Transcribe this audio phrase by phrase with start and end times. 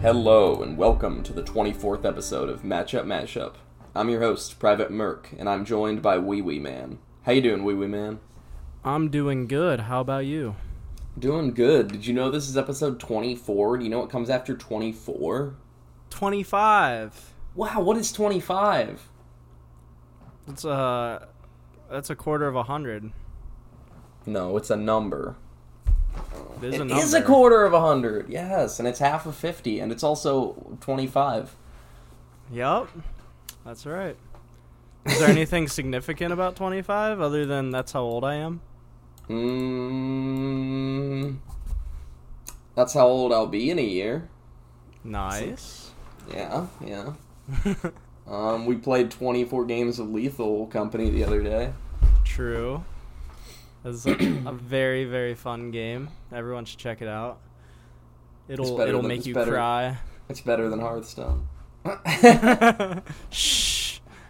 [0.00, 3.56] Hello and welcome to the 24th episode of Matchup Mashup.
[3.94, 6.96] I'm your host, Private Merc, and I'm joined by Ouiouiman.
[7.24, 8.18] How you doing, Ouiouiman?
[8.84, 9.80] I'm doing good.
[9.80, 10.56] How about you?
[11.18, 11.88] Doing good.
[11.88, 13.78] Did you know this is episode 24?
[13.78, 15.54] Do you know what comes after 24?
[16.10, 17.34] 25.
[17.54, 19.08] Wow, what is 25?
[20.46, 21.28] That's a
[21.90, 23.12] that's a quarter of a hundred.
[24.24, 25.36] No, it's a number.
[26.62, 29.34] It is It a is a quarter of a hundred, yes, and it's half of
[29.36, 31.54] 50, and it's also 25.
[32.52, 32.88] Yep.
[33.64, 34.16] That's right.
[35.04, 38.60] Is there anything significant about 25 other than that's how old I am?
[39.28, 40.88] Mmm.
[42.74, 44.28] That's how old I'll be in a year.
[45.04, 45.90] Nice.
[46.32, 47.12] Yeah, yeah.
[48.28, 51.72] Um, we played 24 games of Lethal Company the other day.
[52.24, 52.84] True.
[53.84, 56.10] It's a, a very very fun game.
[56.30, 57.38] Everyone should check it out.
[58.48, 59.52] It'll it'll than- make you better.
[59.52, 59.96] cry.
[60.28, 61.48] It's better than Hearthstone.
[63.30, 63.67] Shh.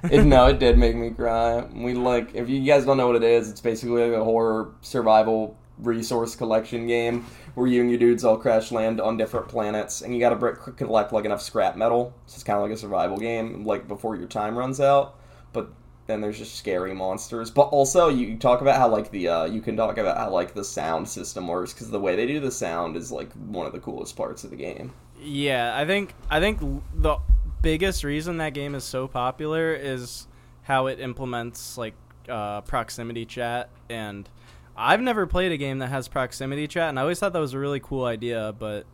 [0.10, 1.64] it, no, it did make me cry.
[1.72, 4.72] We like, if you guys don't know what it is, it's basically like a horror
[4.80, 7.24] survival resource collection game
[7.54, 10.52] where you and your dudes all crash land on different planets, and you got to
[10.72, 12.14] collect like enough scrap metal.
[12.26, 15.18] So it's kind of like a survival game, like before your time runs out.
[15.52, 15.70] But
[16.06, 17.50] then there's just scary monsters.
[17.50, 20.54] But also, you talk about how like the uh, you can talk about how like
[20.54, 23.72] the sound system works because the way they do the sound is like one of
[23.72, 24.92] the coolest parts of the game.
[25.20, 26.60] Yeah, I think I think
[26.94, 27.18] the
[27.62, 30.26] biggest reason that game is so popular is
[30.62, 31.94] how it implements like
[32.28, 34.28] uh, proximity chat and
[34.76, 37.54] I've never played a game that has proximity chat and I always thought that was
[37.54, 38.86] a really cool idea, but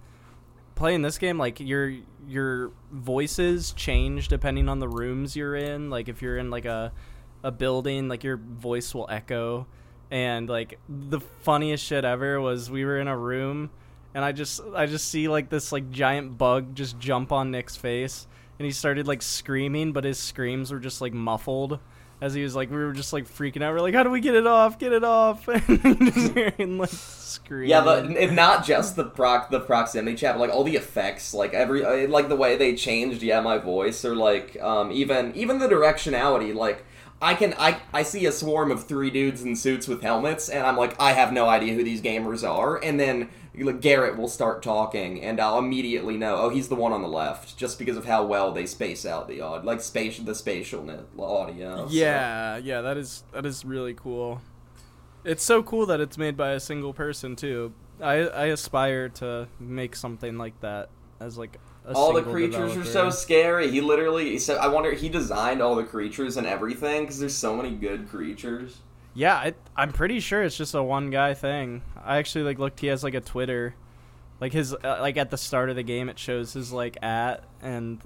[0.75, 1.95] playing this game like your
[2.27, 5.91] your voices change depending on the rooms you're in.
[5.91, 6.93] Like if you're in like a
[7.43, 9.67] a building, like your voice will echo.
[10.11, 13.71] And like the funniest shit ever was we were in a room
[14.15, 17.77] and I just I just see like this like giant bug just jump on Nick's
[17.77, 18.27] face
[18.59, 21.79] and he started like screaming but his screams were just like muffled
[22.21, 24.21] as he was like we were just like freaking out we're like how do we
[24.21, 26.91] get it off get it off and just hearing like
[27.35, 31.35] scream Yeah, but not just the proc the proximity chat, but like all the effects,
[31.35, 33.23] like every uh, like the way they changed.
[33.23, 36.55] Yeah, my voice, or like um, even even the directionality.
[36.55, 36.85] Like
[37.23, 40.67] I can I I see a swarm of three dudes in suits with helmets, and
[40.67, 43.29] I'm like I have no idea who these gamers are, and then.
[43.57, 46.35] like, Garrett will start talking, and I'll immediately know.
[46.37, 49.29] Oh, he's the one on the left, just because of how well they space out
[49.29, 50.81] the odd, like space the spatial
[51.19, 51.87] audio.
[51.87, 54.43] so- yeah yeah that is that is really cool
[55.23, 59.47] it's so cool that it's made by a single person too I I aspire to
[59.61, 61.59] make something like that as like
[61.93, 63.71] all the creatures are so scary.
[63.71, 67.37] He literally, he said, I wonder, he designed all the creatures and everything because there's
[67.37, 68.79] so many good creatures.
[69.15, 71.83] Yeah, it, I'm pretty sure it's just a one guy thing.
[72.03, 72.81] I actually like looked.
[72.81, 73.75] He has like a Twitter,
[74.41, 77.45] like his uh, like at the start of the game, it shows his like at
[77.63, 78.01] and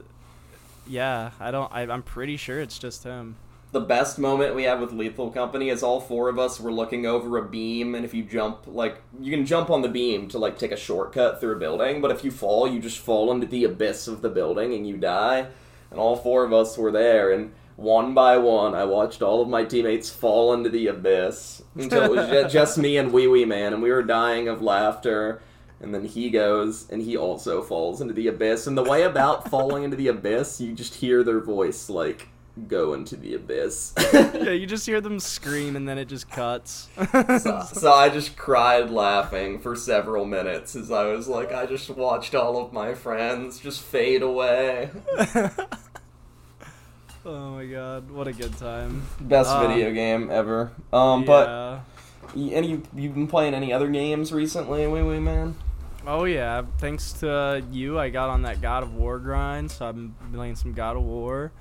[0.87, 1.73] yeah, I don't.
[1.73, 3.37] I, I'm pretty sure it's just him.
[3.71, 7.05] The best moment we have with Lethal Company is all four of us were looking
[7.05, 10.39] over a beam, and if you jump, like, you can jump on the beam to,
[10.39, 13.47] like, take a shortcut through a building, but if you fall, you just fall into
[13.47, 15.47] the abyss of the building and you die.
[15.91, 19.49] And all four of us were there, and one by one, I watched all of
[19.49, 23.83] my teammates fall into the abyss until it was ju- just me and Ouiouiman, and
[23.83, 25.43] we were dying of laughter.
[25.81, 28.67] And then he goes, and he also falls into the abyss.
[28.67, 32.29] And the way about falling into the abyss, you just hear their voice, like,
[32.67, 33.93] go into the abyss.
[34.13, 36.89] yeah, you just hear them scream and then it just cuts.
[37.13, 41.89] so, so I just cried laughing for several minutes as I was like, I just
[41.91, 44.91] watched all of my friends just fade away.
[47.25, 49.03] oh my god, what a good time.
[49.21, 50.73] Best Um, video game ever.
[50.93, 51.81] Um, but yeah.
[52.35, 55.55] y- any you've been playing any other games recently, Ouiouiman?
[56.07, 59.95] Oh yeah, thanks to you, I got on that God of War grind, so I've
[59.95, 61.53] been playing some God of War.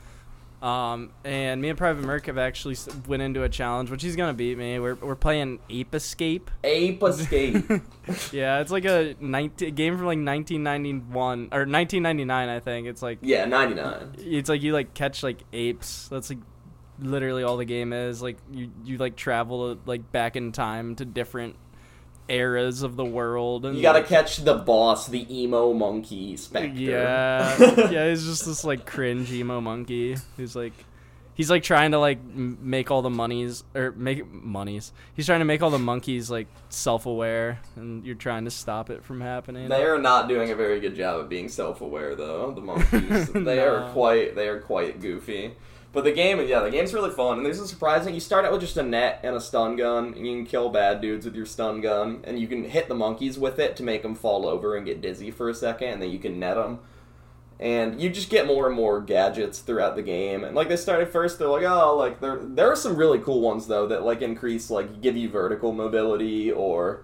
[0.62, 4.15] Um, and me and Private Merc have actually s- went into a challenge, which he's
[4.15, 4.80] gonna beat me.
[4.80, 6.50] We're we're playing Ape Escape.
[6.63, 7.65] Ape Escape.
[8.31, 12.88] Yeah, it's like a 19, game from like 1991 or 1999, I think.
[12.88, 14.13] It's like yeah, ninety nine.
[14.18, 16.07] it's like you like catch like apes.
[16.07, 16.39] That's like
[17.00, 18.21] literally all the game is.
[18.21, 21.56] Like you you like travel like back in time to different
[22.30, 23.66] eras of the world.
[23.66, 26.80] And You gotta like, catch the boss, the emo monkey specter.
[26.80, 27.58] Yeah,
[27.92, 30.74] yeah, he's just this like cringe emo monkey who's like,
[31.38, 34.92] He's like trying to like m- make all the monies or make monies.
[35.14, 39.04] He's trying to make all the monkeys like self-aware, and you're trying to stop it
[39.04, 39.70] from happening.
[39.70, 42.54] They are not doing a very good job of being self-aware, though.
[42.54, 45.54] The monkeys, they are quite, they are quite goofy.
[45.94, 48.13] But the game, yeah, the game's really fun, and there's a surprising.
[48.13, 50.69] You start out with just a net and a stun gun, and you can kill
[50.69, 53.84] bad dudes with your stun gun, and you can hit the monkeys with it to
[53.84, 56.56] make them fall over and get dizzy for a second, and then you can net
[56.56, 56.80] them.
[57.60, 61.10] And you just get more and more gadgets throughout the game, and like they started
[61.10, 64.22] first, they're like, oh, like there there are some really cool ones though that like
[64.22, 67.01] increase like give you vertical mobility or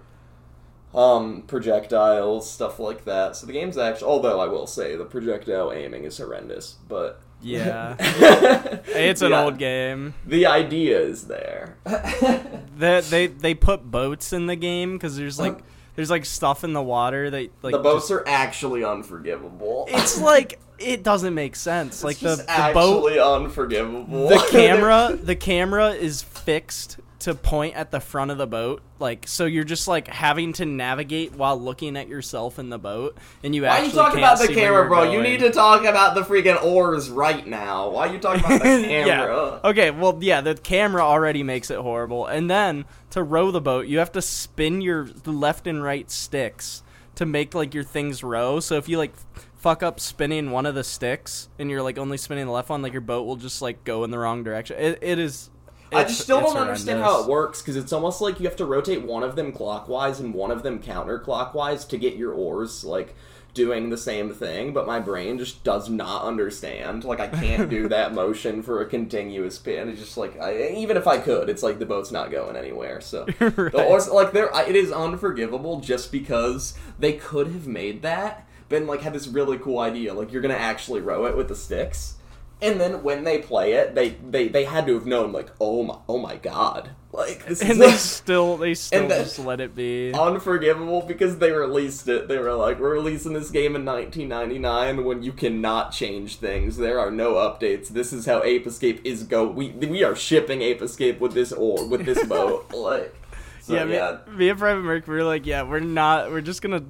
[0.94, 3.36] um, projectiles, stuff like that.
[3.36, 7.96] So the game's actually, although I will say the projectile aiming is horrendous, but Yeah.
[8.00, 10.14] it's an The- old game.
[10.26, 11.78] The idea is there.
[12.76, 15.62] They they they put boats in the game because there's like uh-huh.
[15.96, 19.86] there's like stuff in the water that like the boats just- are actually unforgivable.
[19.90, 21.98] it's like it doesn't make sense.
[21.98, 24.28] It's like the, just the boat actually unforgivable.
[24.28, 29.26] the camera the camera is fixed to point at the front of the boat like
[29.30, 33.56] so you're just like having to navigate while looking at yourself in the boat and
[33.56, 35.10] you Why are actually you talking about the camera, bro?
[35.10, 37.90] You need to talk about the freaking oars right now.
[37.92, 39.62] Why are you talking about the camera?
[39.64, 39.70] yeah.
[39.70, 42.26] Okay, well, yeah, the camera already makes it horrible.
[42.28, 46.84] And then to row the boat, you have to spin your left and right sticks
[47.16, 48.60] to make like your things row.
[48.60, 49.14] So if you like
[49.56, 52.82] fuck up spinning one of the sticks and you're like only spinning the left one,
[52.82, 54.78] like your boat will just like go in the wrong direction.
[54.78, 55.50] It, it is.
[55.96, 58.66] I just still don't understand how it works because it's almost like you have to
[58.66, 63.16] rotate one of them clockwise and one of them counterclockwise to get your oars like
[63.54, 64.74] doing the same thing.
[64.74, 67.04] But my brain just does not understand.
[67.04, 69.90] Like I can't do that motion for a continuous spin.
[69.90, 73.00] It's just like I, even if I could, it's like the boat's not going anywhere.
[73.02, 73.72] So Right.
[73.72, 78.48] the oars like there, it is unforgivable just because they could have made that.
[78.70, 81.56] Been like had this really cool idea, like you're gonna actually row it with the
[81.56, 82.16] sticks.
[82.62, 85.84] And then when they play it, they, they, they had to have known like oh
[85.84, 89.76] my oh my god like this is And they still they still just let it
[89.76, 90.12] be.
[90.14, 92.28] unforgivable because they released it.
[92.28, 96.78] They were like, we're releasing this game in 1999 when you cannot change things.
[96.78, 97.90] There are no updates.
[97.90, 99.48] This is how Ape Escape is go.
[99.48, 102.74] We we are shipping Ape Escape with this or with this boat.
[102.74, 103.14] Like,
[103.62, 106.32] so, yeah, yeah, Me, me and Private Merc, we were like, yeah, we're not.
[106.32, 106.84] We're just gonna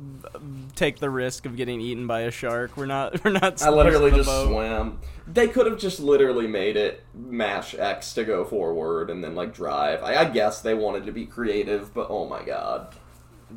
[0.75, 2.75] take the risk of getting eaten by a shark.
[2.77, 3.23] We're not.
[3.23, 3.61] We're not.
[3.61, 4.49] I literally just boat.
[4.49, 4.99] swam.
[5.27, 9.53] They could have just literally made it mash X to go forward and then like
[9.53, 10.03] drive.
[10.03, 12.95] I, I guess they wanted to be creative, but oh my god.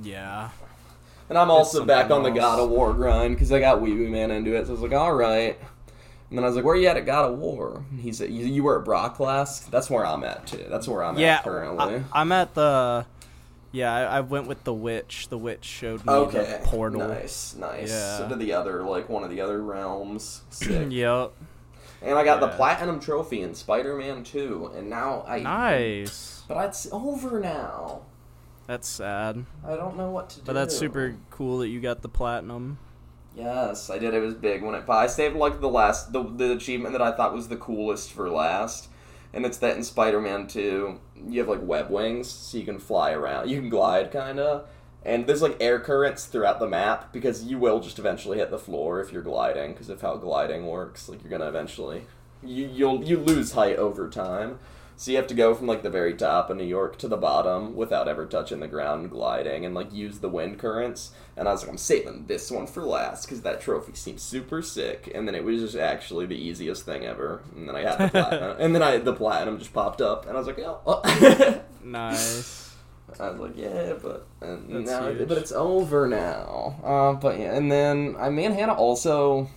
[0.03, 0.51] Yeah.
[1.29, 2.31] And I'm also back on the.
[2.31, 4.67] God of War grind because I got Weeby Man into it.
[4.67, 5.59] So I was like, all right.
[6.29, 7.85] And then I was like, where are you at at God of War?
[7.91, 9.71] And he said, you, you were at Brok last?
[9.71, 10.65] That's where I'm at, too.
[10.69, 11.37] That's where I'm yeah.
[11.37, 12.03] at currently.
[12.13, 13.07] I, am at the.
[13.77, 15.29] Yeah, I, I went with the witch.
[15.29, 16.59] The witch showed me okay.
[16.63, 17.07] the portal.
[17.07, 17.91] Nice, nice.
[17.91, 18.17] Yeah.
[18.17, 20.41] So to the other, like, one of the other realms.
[20.51, 20.89] Sick.
[20.91, 21.33] yep.
[22.01, 24.73] And I got the Platinum Trophy in Spider Man 2.
[24.77, 25.41] And now I.
[25.41, 26.43] Nice.
[26.49, 28.01] But it's over now.
[28.67, 30.43] That's sad, I don't know what to do.
[30.47, 32.79] but that's super cool that you got the platinum.
[33.37, 34.13] Yes, I did.
[34.13, 34.87] It was big when it.
[34.87, 38.11] But I saved like the last, the the achievement that I thought was the coolest
[38.11, 38.89] for last,
[39.37, 40.99] and it's that in Spider-Man Two,
[41.29, 43.51] you have like web wings, so you can fly around.
[43.51, 44.67] You can glide, kind of,
[45.05, 48.59] and there's like air currents throughout the map because you will just eventually hit the
[48.59, 51.07] floor if you're gliding because of how gliding works.
[51.07, 52.07] Like you're gonna eventually,
[52.43, 54.59] you you'll you lose height over time.
[54.97, 57.19] So you have to go from like the very top of New York to the
[57.19, 61.13] bottom without ever touching the ground, gliding, and like use the wind currents.
[61.37, 64.63] And I was like, I'm saving this one for last because that trophy seems super
[64.63, 65.13] sick.
[65.15, 67.43] And then it was just actually the easiest thing ever.
[67.55, 70.35] And then I got the platinum, and then I the platinum just popped up, and
[70.37, 71.63] I was like, oh.
[71.85, 72.75] Nice.
[73.21, 75.29] I was like, yeah, but and now, huge.
[75.29, 76.77] but it's over now.
[76.83, 79.49] Uh, but yeah, and then I me and Hannah also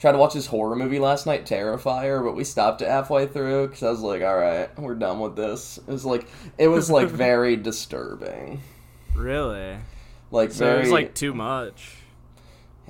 [0.00, 3.68] tried to watch this horror movie last night, Terrifier, but we stopped it halfway through
[3.68, 5.78] because I was like, all right, we're done with this.
[5.78, 6.26] It was like
[6.58, 8.60] it was like very disturbing,
[9.14, 9.76] Really?
[10.34, 12.04] Like So very it was like too much.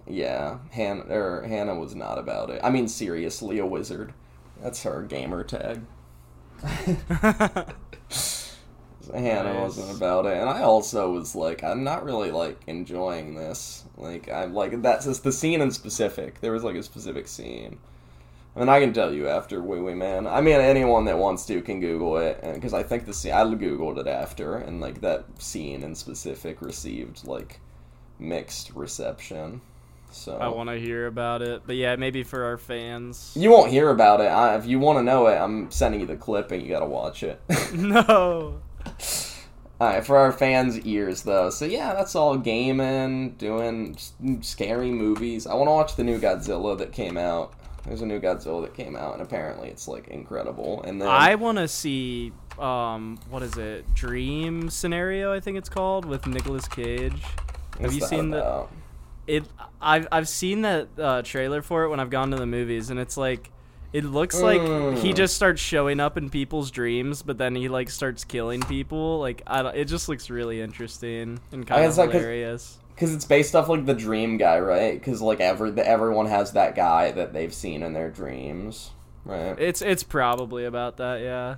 [0.07, 0.59] yeah.
[0.73, 2.61] Hannah or er, Hannah was not about it.
[2.65, 4.15] I mean, seriously, a wizard.
[4.63, 5.83] That's her gamer tag.
[9.13, 9.55] Hannah Nice.
[9.55, 13.85] wasn't about it, and I also was like, I'm not really like enjoying this.
[13.97, 16.41] Like, I'm like that's just the scene in specific.
[16.41, 17.79] There was like a specific scene.
[18.57, 20.31] I mean, I can tell you after Ouiouiman.
[20.31, 23.43] I mean, anyone that wants to can Google it, because I think the scene I
[23.43, 27.61] googled it after, and like that scene in specific received like
[28.19, 29.61] mixed reception.
[30.13, 33.33] So I want to hear about it, but yeah, maybe for our fans.
[33.35, 34.29] you won't hear about it.
[34.29, 36.87] I, if you want to know it, I'm sending you the clip, and you gotta
[36.87, 37.41] watch it.
[37.75, 38.61] no.
[39.81, 41.51] Alright, for our fans' ears, though.
[41.51, 43.99] So, yeah, that's all gaming, doing
[44.41, 45.49] scary movies.
[45.49, 47.55] I want to watch the new Godzilla that came out.
[47.87, 50.83] There's a new Godzilla that came out, and apparently it's like incredible.
[50.85, 53.93] And then I want to see um what is it?
[53.95, 57.21] Dream Scenario, I think it's called, with Nicolas Cage.
[57.81, 58.71] Have you that seen the about?
[59.27, 59.45] it?
[59.83, 62.99] I've I've seen that uh, trailer for it when I've gone to the movies, and
[63.01, 63.51] it's like.
[63.93, 65.15] It looks like he Mm.
[65.15, 69.21] just starts showing up in people's dreams, but then he like starts killing people.
[69.21, 72.79] Like I don't, it just looks really interesting and kind of guess, like, 'cause- hilarious.
[72.95, 74.95] Because it's based off like the dream guy, right?
[74.95, 78.93] Because like every everyone has that guy that they've seen in their dreams,
[79.25, 79.59] right?
[79.59, 81.57] It's it's probably about that, yeah.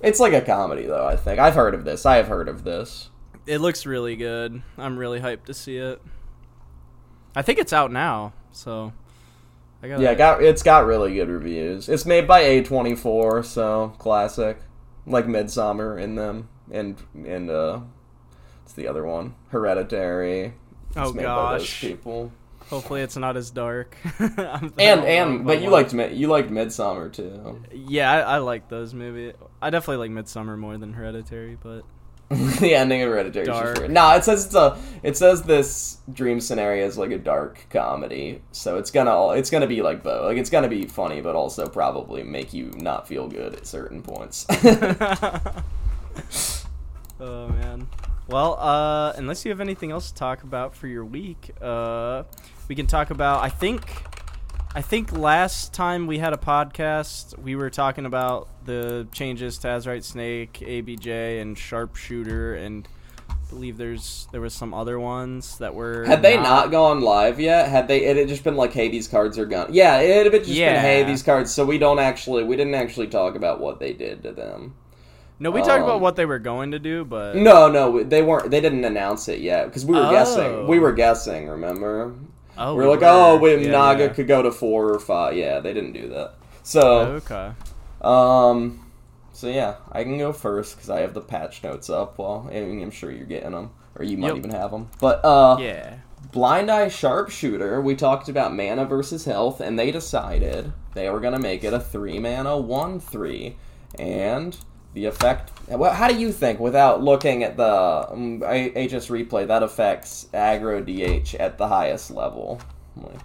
[0.00, 1.06] It's like a comedy, though.
[1.06, 2.04] I think I've heard of this.
[2.04, 3.10] I have heard of this.
[3.46, 4.62] It looks really good.
[4.76, 6.02] I'm really hyped to see it.
[7.34, 8.92] I think it's out now, so
[9.82, 11.88] I got Yeah, it got it's got really good reviews.
[11.88, 14.58] It's made by A24, so classic,
[15.06, 17.80] like Midsommar in them, and and uh,
[18.64, 20.54] it's the other one, Hereditary.
[20.88, 21.80] It's Oh, made by those gosh.
[21.80, 22.32] people.
[22.70, 23.96] Hopefully, it's not as dark.
[24.78, 27.62] And and but you liked you liked Midsommar too.
[27.72, 29.34] Yeah, I, I like those movies.
[29.60, 31.82] I definitely like Midsommar more than Hereditary, but
[32.30, 33.42] the ending of Hereditary.
[33.42, 33.90] is just Dark.
[33.90, 34.78] No, it says it's a.
[35.02, 39.32] It says this dream scenario is like a dark comedy, so it's gonna all.
[39.32, 40.24] it's gonna be like both.
[40.24, 44.02] Like it's gonna be funny, but also probably make you not feel good at certain
[44.02, 44.46] points.
[47.20, 47.86] oh man.
[48.28, 52.22] Well, uh, unless you have anything else to talk about for your week, uh,
[52.68, 53.42] we can talk about.
[53.42, 53.82] I think,
[54.74, 59.68] I think last time we had a podcast, we were talking about the changes to
[59.68, 62.88] Azurite Snake, ABJ, and Sharpshooter, and
[63.28, 66.04] I believe there's there was some other ones that were.
[66.04, 67.68] Had they not gone live yet?
[67.68, 68.04] Had they?
[68.04, 69.74] It had just been like, hey, these cards are gone.
[69.74, 71.52] Yeah, it had just been, hey, these cards.
[71.52, 74.76] So we don't actually, we didn't actually talk about what they did to them.
[75.42, 78.22] No, we talked about um, what they were going to do, but No, no, they
[78.22, 78.48] weren't.
[78.52, 80.44] They didn't announce it yet because we were guessing.
[80.44, 80.66] Oh.
[80.66, 81.48] We were guessing.
[81.48, 82.14] Remember?
[82.56, 83.06] oh, we we were like, were.
[83.08, 84.08] oh, wait, Yeah, Naga yeah.
[84.10, 85.36] could go to four or five.
[85.36, 86.34] Yeah, they didn't do that.
[86.62, 87.50] So, Okay.
[88.02, 88.88] um,
[89.32, 92.18] so yeah, I can go first because I have the patch notes up.
[92.18, 94.36] Well, I mean, I'm sure you're getting them, or you might Yep.
[94.36, 94.90] even have them.
[95.00, 95.94] But uh, Yeah.
[96.30, 101.34] Blind Eye Sharpshooter, we talked about mana versus health, and they decided they were going
[101.34, 103.56] to make it a 3 mana 1 3.
[103.98, 104.56] And
[104.94, 105.52] the effect.
[105.68, 110.84] Well, how do you think, without looking at the um, HS replay, that affects aggro
[110.84, 112.60] DH at the highest level?
[112.96, 113.20] Like,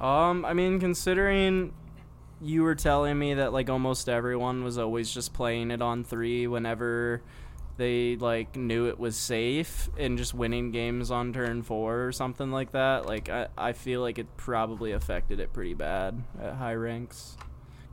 [0.00, 1.72] Um, I mean, considering
[2.40, 6.46] you were telling me that like almost everyone was always just playing it on three
[6.46, 7.22] whenever
[7.76, 12.50] they like knew it was safe and just winning games on turn four or something
[12.52, 13.06] like that.
[13.06, 17.38] Like I, I feel like it probably affected it pretty bad at high ranks.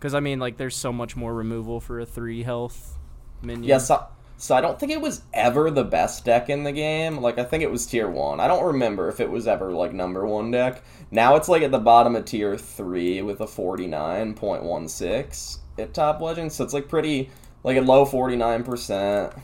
[0.02, 2.98] Because I mean, like there's so much more removal for a three health
[3.44, 3.66] minion.
[3.66, 4.04] yeah, so,
[4.36, 7.22] so I don't think it was ever the best deck in the game.
[7.22, 8.40] Like, I think it was tier 1.
[8.40, 10.84] I don't remember if it was ever, like, number 1 deck.
[11.12, 16.56] Now it's, like, at the bottom of tier 3 with a 49.16 at Top Legends.
[16.56, 17.30] So it's, like, pretty,
[17.64, 19.40] like, a low 49%.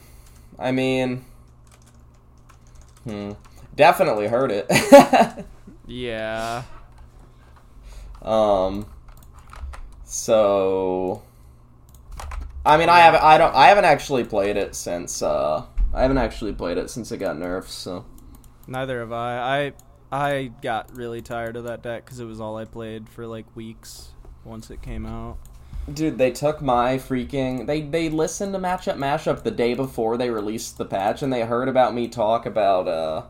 [0.58, 1.24] I mean,
[3.04, 3.34] hmm.
[3.76, 4.66] Definitely heard it.
[5.88, 6.64] Yeah.
[8.22, 8.86] Um.
[10.18, 11.22] So,
[12.66, 13.22] I mean, I haven't.
[13.22, 13.54] I don't.
[13.54, 15.22] I haven't actually played it since.
[15.22, 17.68] Uh, I haven't actually played it since it got nerfed.
[17.68, 18.04] So,
[18.66, 19.74] Neither have I.
[20.12, 23.28] I I got really tired of that deck because it was all I played for
[23.28, 24.10] like weeks
[24.44, 25.38] once it came out.
[25.94, 27.68] dude, they took my freaking.
[27.68, 31.42] They they listened to matchup mashup the day before they released the patch, and they
[31.42, 33.22] heard about me talk about uh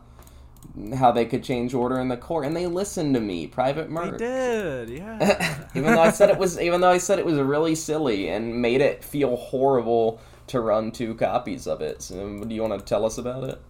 [0.96, 3.46] how they could change order in the court, and they listened to me.
[3.46, 4.18] Private Murder.
[4.18, 5.64] They did, yeah.
[5.74, 8.60] even though I said it was, even though I said it was really silly and
[8.60, 12.02] made it feel horrible to run two copies of it.
[12.02, 13.60] So, do you want to tell us about it?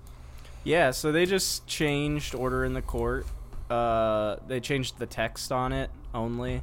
[0.64, 3.26] yeah, so they just changed order in the court.
[3.70, 6.62] Uh, they changed the text on it only,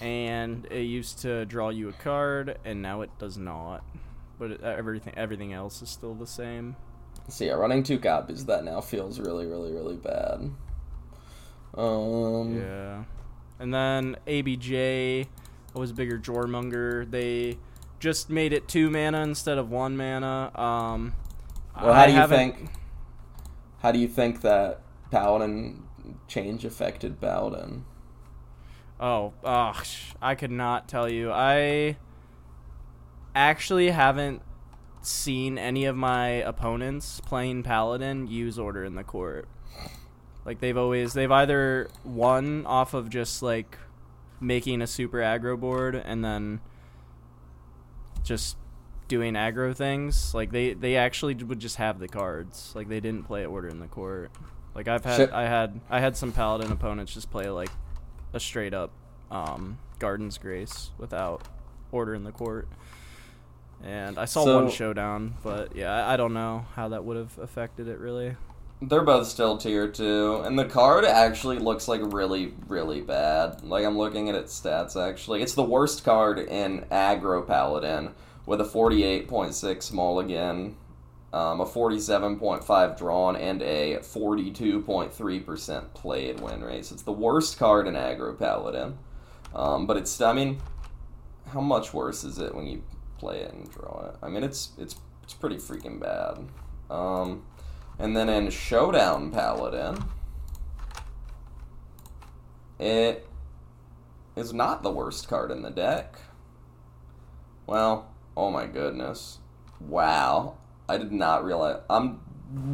[0.00, 3.84] and it used to draw you a card, and now it does not.
[4.38, 6.76] But it, everything everything else is still the same.
[7.28, 10.50] So yeah, running two copies that now feels really, really, really bad.
[11.74, 13.04] Um, Yeah.
[13.58, 15.26] And then ABJ
[15.74, 17.08] was a bigger Jormungar.
[17.10, 17.58] They
[18.00, 20.50] just made it two mana instead of one mana.
[20.58, 21.14] Um,
[21.80, 22.70] well, I how do you haven't- think?
[23.80, 25.84] How do you think that Paladin
[26.26, 27.84] change affected Paladin?
[28.98, 29.86] Oh, ugh,
[30.20, 31.30] I could not tell you.
[31.32, 31.96] I
[33.34, 34.42] actually haven't
[35.02, 39.48] seen any of my opponents playing Paladin use Order in the Court.
[40.44, 43.78] Like they've always they've either won off of just like
[44.40, 46.60] making a super aggro board and then
[48.22, 48.56] just
[49.08, 50.34] doing aggro things.
[50.34, 52.72] Like they they actually would just have the cards.
[52.74, 54.30] Like they didn't play Order in the Court.
[54.74, 55.32] Like I've had Shit.
[55.32, 57.70] I had I had some Paladin opponents just play like
[58.32, 58.92] a straight up
[59.30, 61.46] um, Garden's Grace without
[61.92, 62.68] Order in the Court.
[63.82, 67.38] And I saw So- one showdown, but yeah, I, don't know how that would have
[67.38, 68.36] affected it really.
[68.82, 73.62] They're both still tier two, and the card actually looks like really, really bad.
[73.62, 74.96] Like I'm looking at its stats.
[74.96, 78.10] Actually, it's the worst card in aggro paladin
[78.46, 80.76] with a 48.6 mulligan,
[81.32, 86.86] um, a 47.5 drawn, and a 42.3% played win rate.
[86.86, 88.98] So it's the worst card in aggro paladin.
[89.54, 90.58] Um, but it's, I mean,
[91.52, 92.82] how much worse is it when you
[93.20, 94.16] play it and draw it?
[94.22, 96.48] I mean, it's it's it's pretty freaking bad.
[96.90, 97.44] Um,
[97.98, 100.02] and then in Showdown Paladin,
[102.78, 103.28] it
[104.34, 106.18] is not the worst card in the deck.
[107.66, 109.38] Well, oh my goodness.
[109.80, 110.56] Wow.
[110.88, 111.80] I did not realize.
[111.88, 112.20] I'm.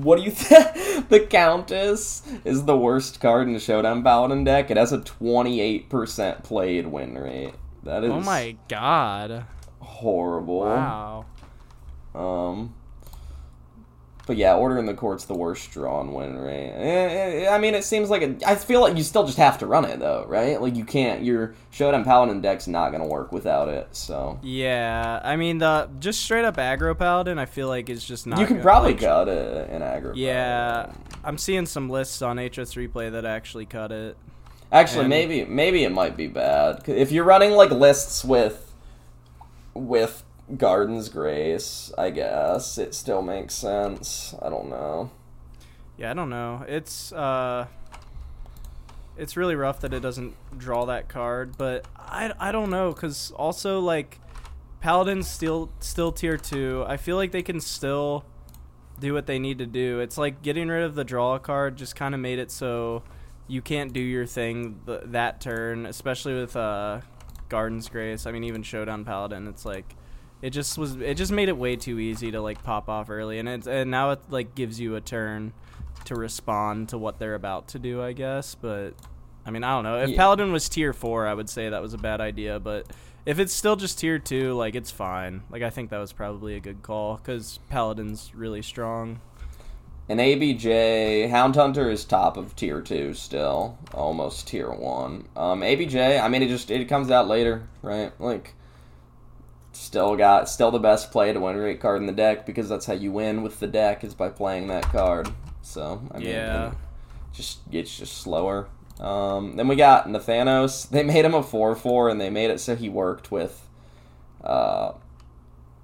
[0.02, 1.08] What do you think?
[1.10, 4.70] the Countess is the worst card in the Showdown Paladin deck.
[4.70, 7.52] It has a 28% played win rate.
[7.82, 9.44] That is Oh my god!
[9.96, 10.60] Horrible.
[10.60, 11.24] Wow.
[12.14, 12.74] Um,
[14.26, 16.72] but yeah, Order in the Court's the worst drawn win rate.
[16.74, 19.58] Eh, eh, I mean, it seems like a, I feel like you still just have
[19.58, 20.60] to run it though, right?
[20.60, 21.22] Like you can't.
[21.22, 23.88] Your Showdown Paladin deck's not gonna work without it.
[23.92, 27.38] So Yeah, I mean the just straight up aggro paladin.
[27.38, 28.40] I feel like is just not.
[28.40, 30.12] you can probably like, cut it in aggro.
[30.16, 31.02] Yeah, Paladin.
[31.24, 34.16] I'm seeing some lists on HS replay that actually cut it.
[34.72, 38.65] Actually, and- maybe maybe it might be bad if you're running like lists with
[39.76, 40.24] with
[40.56, 41.92] Garden's Grace.
[41.98, 44.34] I guess it still makes sense.
[44.40, 45.10] I don't know.
[45.96, 46.64] Yeah, I don't know.
[46.68, 47.66] It's uh,
[49.16, 53.30] it's really rough that it doesn't draw that card, but I, I don't know because
[53.32, 54.20] also like
[54.80, 56.84] Paladin's still still tier two.
[56.86, 58.24] I feel like they can still
[59.00, 60.00] do what they need to do.
[60.00, 63.02] It's like getting rid of the draw card just kind of made it so
[63.48, 67.00] you can't do your thing th- that turn, especially with uh,
[67.48, 68.26] Garden's Grace.
[68.26, 69.46] I mean, even Showdown Paladin.
[69.48, 69.94] It's like
[70.42, 70.96] it just was.
[70.96, 73.90] It just made it way too easy to like pop off early, and it's and
[73.90, 75.52] now it like gives you a turn
[76.04, 78.02] to respond to what they're about to do.
[78.02, 78.90] I guess, but
[79.44, 80.00] I mean, I don't know.
[80.02, 80.16] If Yeah.
[80.16, 82.86] Paladin was tier four, I would say that was a bad idea, but.
[83.24, 85.42] If it's still just tier two, like it's fine.
[85.50, 89.18] Like I think that was probably a good call because Paladin's really strong.
[90.08, 95.26] An ABJ Hound Hunter is top of tier two still, almost tier one.
[95.36, 98.12] Um, ABJ, I mean, it just it comes out later, right?
[98.20, 98.54] Like,
[99.72, 102.86] still got still the best play to win rate card in the deck because that's
[102.86, 105.28] how you win with the deck is by playing that card.
[105.62, 106.72] So I mean, Yeah.
[107.32, 108.68] just it's just slower.
[109.00, 110.88] Um, then we got Nathanos.
[110.90, 113.68] They made him a four four, and they made it so he worked with,
[114.44, 114.92] uh,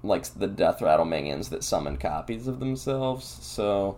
[0.01, 3.25] like the Death Rattle minions that summon copies of themselves.
[3.41, 3.97] So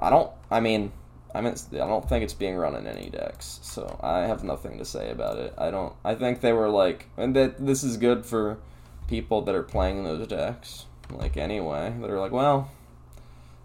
[0.00, 0.30] I don't.
[0.50, 0.90] I mean,
[1.34, 3.60] I mean, I don't think it's being run in any decks.
[3.62, 5.54] So I have nothing to say about it.
[5.56, 5.92] I don't.
[6.04, 8.58] I think they were like, and that this is good for
[9.06, 10.86] people that are playing those decks.
[11.10, 12.70] Like anyway, that are like, well,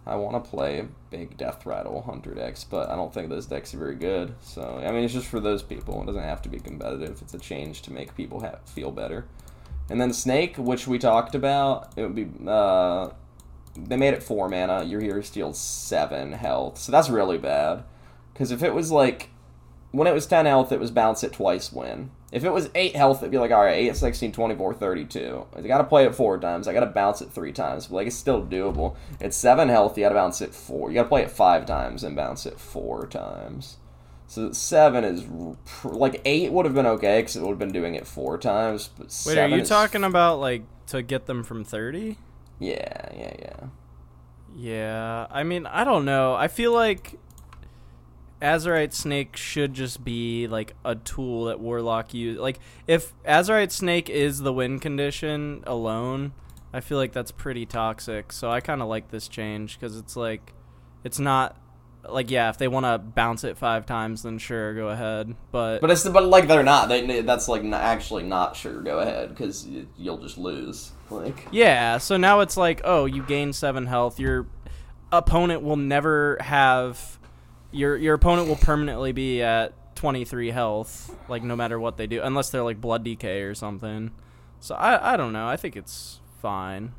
[0.05, 3.73] I want to play big Death Rattle Hunter decks, but I don't think those decks
[3.73, 4.35] are very good.
[4.41, 6.01] So I mean, it's just for those people.
[6.03, 7.21] It doesn't have to be competitive.
[7.21, 9.25] It's a change to make people ha- feel better.
[9.89, 12.27] And then Snake, which we talked about, it would be.
[12.45, 13.09] Uh,
[13.77, 14.83] they made it four mana.
[14.83, 17.83] Your hero steals seven health, so that's really bad.
[18.33, 19.29] Because if it was like
[19.95, 22.11] when it was 10 health, it was bounce it twice win.
[22.31, 25.45] If it was 8 health, it'd be like, alright, 8, 16, 24, 32.
[25.55, 26.67] I gotta play it 4 times.
[26.67, 27.87] I gotta bounce it 3 times.
[27.87, 28.97] But, like, it's still doable.
[29.21, 30.89] It's 7 health, you gotta bounce it 4.
[30.89, 33.77] You gotta play it 5 times and bounce it 4 times.
[34.27, 35.23] So 7 is.
[35.63, 38.37] pr- Like, 8 would have been okay, because it would have been doing it 4
[38.37, 38.89] times.
[38.97, 42.17] But Wait, 7 are you talking about like to get them from 30?
[42.59, 43.67] Yeah, yeah, yeah.
[44.55, 46.33] Yeah, I mean, I don't know.
[46.33, 47.19] I feel like
[48.41, 52.39] Azurite Snake should just be like a tool that Warlock use.
[52.39, 56.33] Like if Azurite Snake is the win condition alone,
[56.71, 58.31] I feel like that's pretty toxic.
[58.31, 60.53] So I kind of like this change because it's like
[61.03, 61.57] it's not
[62.09, 65.35] like yeah, if they want to bounce it five times, then sure, go ahead.
[65.51, 66.89] But, But it's but like they're not.
[66.89, 68.81] They that's like not, actually not sure.
[68.81, 70.91] Go ahead because you'll just lose.
[71.09, 74.19] Like Yeah, so now it's like, oh, you gain seven health.
[74.19, 74.47] Your
[75.11, 77.19] opponent will never have
[77.71, 82.07] your your opponent will permanently be at twenty three health, like no matter what they
[82.07, 84.11] do, unless they're like blood DK or something.
[84.59, 85.47] So I I don't know.
[85.47, 86.93] I think it's fine.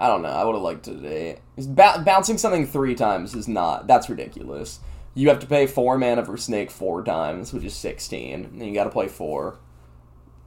[0.00, 0.28] I don't know.
[0.30, 1.38] I would have liked to today.
[1.58, 3.86] Ba- bouncing something three times is not.
[3.86, 4.80] That's ridiculous.
[5.14, 8.44] You have to pay four mana for Snake four times, which is sixteen.
[8.46, 9.58] And you got to play four,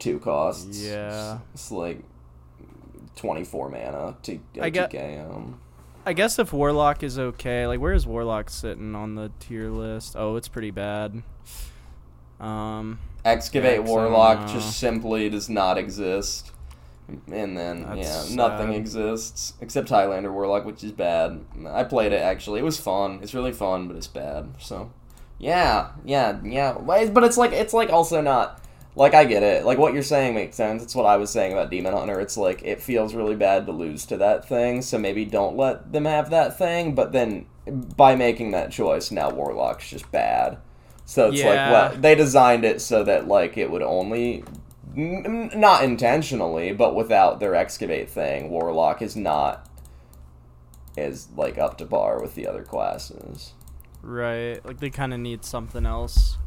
[0.00, 0.82] two costs.
[0.82, 1.38] Yeah.
[1.52, 2.00] it's, like
[3.14, 5.60] twenty four mana to I get- um,
[6.04, 10.16] I guess if Warlock is okay, like where's Warlock sitting on the tier list?
[10.18, 11.22] Oh, it's pretty bad.
[12.40, 16.50] Um, Excavate Warlock just simply does not exist.
[17.30, 18.76] And then, That's yeah, nothing sad.
[18.76, 21.44] exists except Highlander Warlock, which is bad.
[21.68, 22.60] I played it actually.
[22.60, 23.18] It was fun.
[23.22, 24.54] It's really fun, but it's bad.
[24.58, 24.90] So,
[25.38, 26.72] yeah, yeah, yeah.
[26.80, 28.60] But but it's like it's like also not
[28.96, 29.66] like I get it.
[29.66, 30.82] Like what you're saying makes sense.
[30.82, 32.20] It's what I was saying about Demon Hunter.
[32.20, 35.92] It's like it feels really bad to lose to that thing, so maybe don't let
[35.92, 36.94] them have that thing.
[36.94, 37.46] But then
[37.96, 40.56] by making that choice, now Warlock's just bad.
[41.04, 41.48] So it's Yeah.
[41.70, 44.42] like well, they designed it so that like it would only
[44.96, 49.68] not intentionally, but without their excavate thing, Warlock is not
[50.96, 53.52] is like up to par with the other classes.
[54.02, 54.64] Right.
[54.64, 56.38] Like they kind of need something else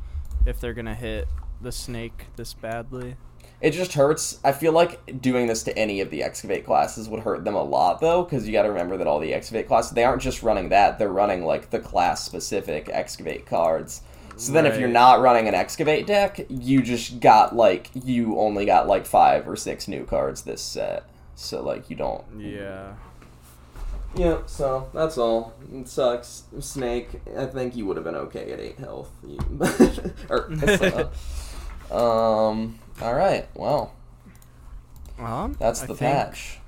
[0.46, 1.28] if they're gonna hit
[1.62, 3.18] the snake this badly.
[3.60, 4.40] It just hurts.
[4.44, 7.64] I feel like doing this to any of the excavate classes would hurt them a
[7.64, 10.44] lot, though, because you got to remember that all the excavate classes they aren't just
[10.44, 14.04] running that; they're running like the class specific excavate cards.
[14.38, 18.66] So then, if you're not running an excavate deck, you just got like you only
[18.66, 21.10] got like five or six new cards this set.
[21.36, 22.24] So like you don't.
[22.40, 22.94] Yeah.
[24.16, 24.40] Yeah.
[24.46, 25.54] So that's all.
[25.74, 26.44] It sucks.
[26.60, 27.10] Snake.
[27.38, 29.12] I think you would have been okay at eight health.
[30.30, 30.50] or,
[31.92, 32.80] um.
[33.02, 33.48] All right.
[33.54, 33.94] Well,
[35.20, 36.60] Um, that's I the think- patch.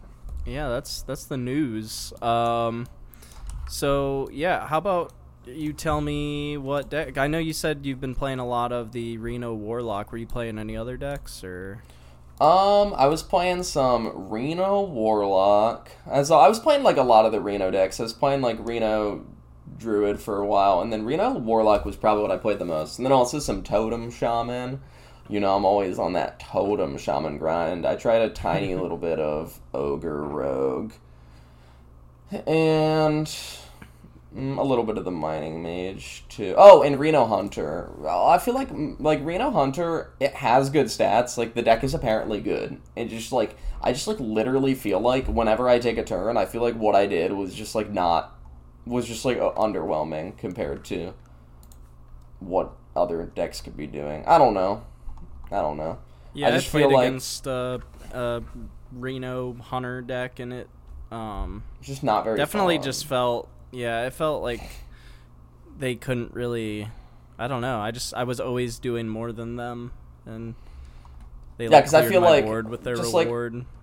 [0.46, 2.14] Yeah, that's that's the news.
[2.22, 2.88] Um,
[3.68, 5.12] so yeah, how about
[5.56, 7.18] you tell me what deck?
[7.18, 10.12] I know you said you've been playing a lot of the Reno Warlock.
[10.12, 11.84] Were you playing any other decks or?
[12.40, 15.92] Um, I was playing some Reno Warlock.
[16.10, 18.00] As I was playing like a lot of the Reno decks.
[18.00, 19.26] I was playing like Reno
[19.78, 22.98] Druid for a while, and then Reno Warlock was probably what I played the most.
[22.98, 24.82] And then also some Totem Shaman.
[25.28, 27.86] You know, I'm always on that Totem Shaman grind.
[27.86, 30.94] I tried a tiny little bit of Ogre Rogue,
[32.48, 33.30] and
[34.36, 36.54] a little bit of the Mining Mage too.
[36.58, 37.90] Oh, and Reno Hunter.
[38.08, 41.38] I feel like mm, like Reno Hunter, it has good stats.
[41.38, 42.80] Like the deck is apparently good.
[42.96, 46.46] It just like I just like literally feel like whenever I take a turn, I
[46.46, 48.36] feel like what I did was just like not
[48.86, 51.14] was just like uh, underwhelming compared to
[52.40, 54.24] what other decks could be doing.
[54.26, 54.86] I don't know.
[55.52, 56.00] I don't know.
[56.34, 57.80] Yeah, I, just played feel like- against uh,
[58.14, 58.44] a
[58.92, 60.70] Reno Hunter deck, and it
[61.12, 62.84] um, just not very definitely fun.
[62.84, 64.62] just felt yeah, it felt like
[65.78, 66.90] they couldn't really.
[67.38, 67.80] I don't know.
[67.80, 69.92] I just I was always doing more than them,
[70.26, 70.56] and
[71.58, 73.28] they Yeah, like, 'cause I feel like with their just, like,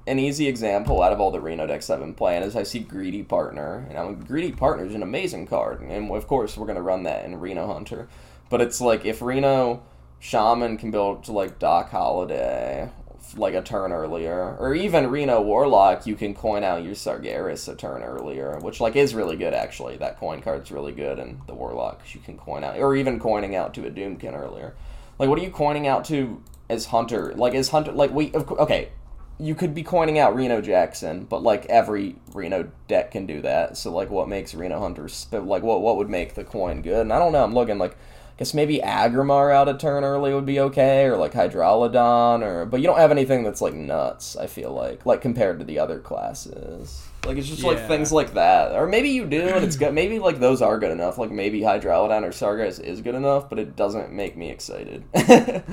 [0.07, 2.81] an easy example out of all the Reno decks I've been playing is I see
[2.81, 6.83] Greedy Partner, and I'm Greedy Partner is an amazing card, and of course we're gonna
[6.83, 8.09] run that in Reno Hunter.
[8.51, 9.83] But it's like if Reno
[10.18, 12.90] Shaman can build to like Doc Holiday
[13.37, 17.77] like a turn earlier, or even Reno Warlock, you can coin out your Sargeras a
[17.77, 19.96] turn earlier, which like is really good actually.
[19.96, 23.55] That coin card's really good, and the Warlock you can coin out, or even coining
[23.55, 24.75] out to a Doomkin earlier.
[25.18, 27.33] Like, what are you coining out to as Hunter?
[27.35, 28.33] Like, is Hunter like we?
[28.33, 28.90] Of, okay,
[29.38, 33.77] you could be coining out Reno Jackson, but like every Reno deck can do that.
[33.77, 37.03] So like, what makes Reno Hunter like what what would make the coin good?
[37.03, 37.44] And I don't know.
[37.44, 37.96] I'm looking like.
[38.38, 42.81] Guess maybe Aggramar out a turn early would be okay, or like Hydralodon, or but
[42.81, 44.37] you don't have anything that's like nuts.
[44.37, 48.35] I feel like like compared to the other classes, like it's just like things like
[48.35, 49.94] that, or maybe you do and it's good.
[49.94, 51.16] Maybe like those are good enough.
[51.16, 55.05] Like maybe Hydralodon or Sargeras is good enough, but it doesn't make me excited.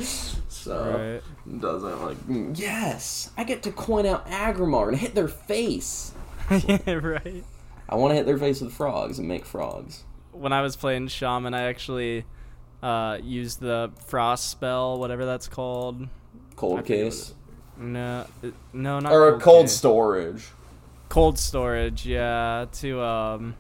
[0.48, 1.60] so Right.
[1.60, 6.14] doesn't like mm, yes, I get to coin out Aggramar and hit their face.
[6.50, 7.44] yeah, right.
[7.90, 10.06] I want to hit their face with frogs and make frogs.
[10.32, 12.26] When I was playing Shaman, I actually
[12.84, 16.08] uh, used the Frost spell, whatever that's called.
[16.56, 17.34] Cold what case
[17.78, 18.26] No,
[18.74, 19.76] no, not or a cold case.
[19.78, 20.46] storage.
[21.10, 22.06] cold storage.
[22.06, 23.56] Yeah, to um,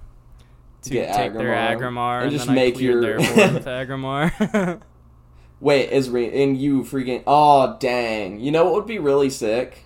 [0.83, 3.17] to Get take their Aggramar, Aggramar and and, just then make your- their
[3.53, 4.81] with Aggramar.
[5.59, 8.39] Wait, is re- and you freaking oh dang!
[8.41, 9.85] You know what would be really sick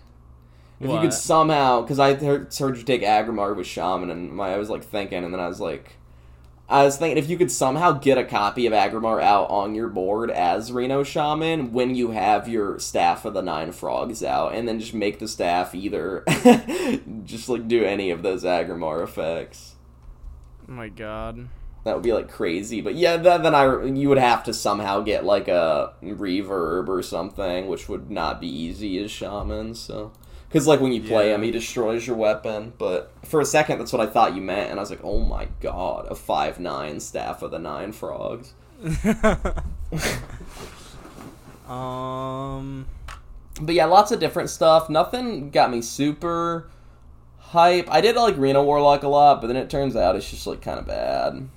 [0.80, 4.54] if you could somehow because I heard, heard you take Aggramar with Shaman and my
[4.54, 5.93] I was like thinking and then I was like
[6.69, 9.88] I was thinking if you could somehow get a copy of Aggramar out on your
[9.88, 14.67] board as Reno Shaman when you have your Staff of the Nine Frogs out and
[14.67, 16.25] then just make the staff either
[17.23, 19.75] just like do any of those Aggramar effects.
[20.67, 21.47] oh my god.
[21.86, 24.99] That would be like crazy, but yeah, that, then I you would have to somehow
[24.99, 29.73] get like a reverb or something, which would not be easy as shaman.
[29.73, 30.12] So,
[30.47, 31.36] because like when you play Yeah.
[31.36, 32.73] him, he destroys your weapon.
[32.77, 35.19] But for a second, that's what I thought you meant, and I was like, oh
[35.19, 38.53] my god, a five nine staff of the nine frogs.
[41.67, 42.88] um.
[43.60, 44.89] But yeah, lots of different stuff.
[44.89, 46.69] Nothing got me super
[47.39, 47.91] hype.
[47.91, 50.62] I did like Reno Warlock a lot, but then it turns out it's just like
[50.62, 51.49] kind of bad.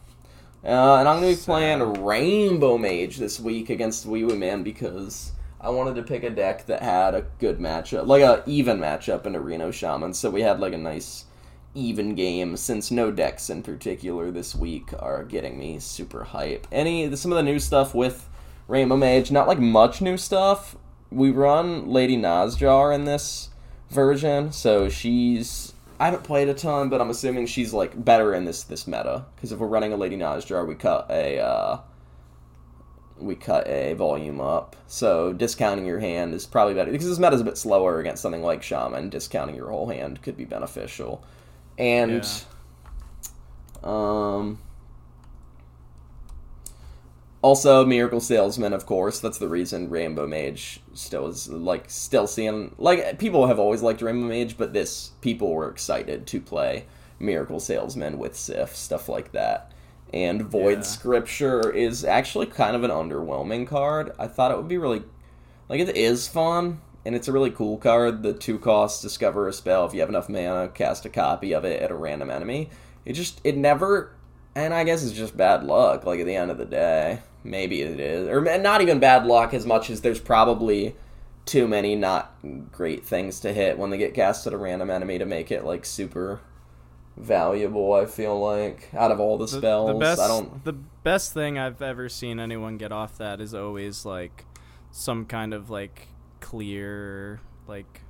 [0.64, 5.96] Uh, and I'm gonna be playing Rainbow Mage this week against Ouiouiman because I wanted
[5.96, 9.70] to pick a deck that had a good matchup, like a even matchup in Reno
[9.70, 10.14] Shaman.
[10.14, 11.26] So we had like a nice
[11.74, 12.56] even game.
[12.56, 16.66] Since no decks in particular this week are getting me super hype.
[16.72, 18.28] Any some of the new stuff with
[18.68, 20.76] Rainbow Mage, not like much new stuff.
[21.10, 23.50] We run Lady Nazjar in this
[23.90, 28.46] version, so she's I haven't played a ton, but I'm assuming she's like better in
[28.46, 29.26] this this meta.
[29.36, 31.80] Because if we're running a Lady Nazjar, we cut a uh,
[33.20, 34.76] we cut a volume up.
[34.86, 38.22] So discounting your hand is probably better because this meta is a bit slower against
[38.22, 39.10] something like Shaman.
[39.10, 41.24] Discounting your whole hand could be beneficial,
[41.78, 42.26] and
[43.82, 44.58] um.
[47.42, 49.18] Also, Miracle Salesman, of course.
[49.18, 54.02] That's the reason Rainbow Mage still is like still seeing like people have always liked
[54.02, 56.84] Rainbow Mage, but this people were excited to play
[57.18, 59.72] Miracle Salesman with Sif stuff like that.
[60.12, 60.82] And Void Yeah.
[60.82, 64.12] Scripture is actually kind of an underwhelming card.
[64.18, 65.02] I thought it would be really
[65.68, 68.22] like it is fun and it's a really cool card.
[68.22, 71.64] The two costs discover a spell if you have enough mana, cast a copy of
[71.64, 72.70] it at a random enemy.
[73.04, 74.12] It just it never
[74.54, 76.04] and I guess it's just bad luck.
[76.04, 79.54] Like at the end of the day, maybe it is, or not even bad luck
[79.54, 80.96] as much as there's probably
[81.46, 82.34] too many not
[82.70, 85.64] great things to hit when they get cast at a random enemy to make it
[85.64, 86.40] like super
[87.16, 87.92] valuable.
[87.94, 90.64] I feel like out of all the The- spells, the best, I don't.
[90.64, 94.44] The best thing I've ever seen anyone get off that is always like
[94.90, 96.08] some kind of like
[96.40, 98.02] clear like.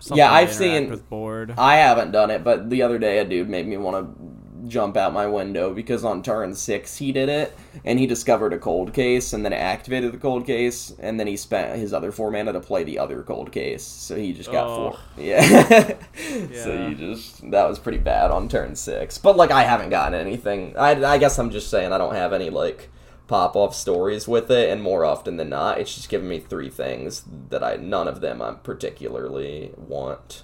[0.00, 1.54] something Yeah, I've seen- with board.
[1.58, 4.22] I haven't done it, but the other day a dude made me want to
[4.66, 8.58] jump out my window because on turn six he did it, and he discovered a
[8.58, 12.30] cold case, and then activated the cold case, and then he spent his other four
[12.30, 14.90] mana to play the other cold case, so he just got Oh.
[14.90, 14.98] four.
[15.22, 15.42] Yeah.
[15.42, 16.88] so Yeah.
[16.88, 20.74] you just that was pretty bad on turn six, but like I haven't gotten anything.
[20.78, 22.90] I I guess I'm just saying I don't have any like
[23.26, 26.68] pop off stories with it, and more often than not, it's just giving me three
[26.68, 30.42] things that I none of them I particularly want.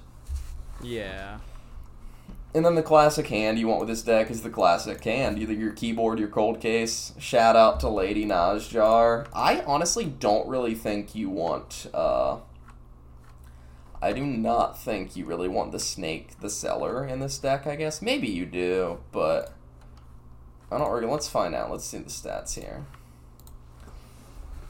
[0.83, 1.39] yeah.
[2.53, 5.53] And then the classic hand you want with this deck is the classic hand, either
[5.53, 7.13] your keyboard, your cold case.
[7.19, 9.29] Shout out to Lady Nazjar.
[9.33, 11.87] I honestly don't really think you want.
[11.95, 12.39] Uh,
[14.03, 17.69] I do not think you really want the snake, the seller in this deck.
[17.69, 19.53] I guess maybe you do, but
[20.73, 21.07] I don't really.
[21.07, 21.71] Let's find out.
[21.71, 22.85] Let's see the stats here.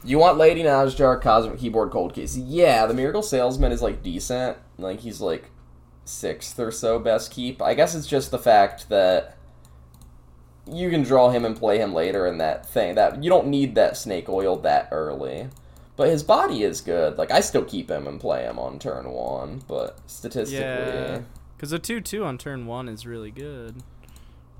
[0.03, 2.35] You want Lady Nazjar, Cosmic Keyboard, Cold Case.
[2.35, 4.57] Yeah, the Miracle Salesman is like decent.
[4.77, 5.50] Like he's like
[6.11, 7.61] sixth or so best keep.
[7.61, 9.37] I guess it's just the fact that
[10.71, 12.95] you can draw him and play him later in that thing.
[12.95, 15.49] That you don't need that snake oil that early.
[15.95, 17.17] But his body is good.
[17.17, 21.21] Like I still keep him and play him on turn one, but statistically Yeah.
[21.55, 23.83] Because a 2 2 on turn 1 is really good.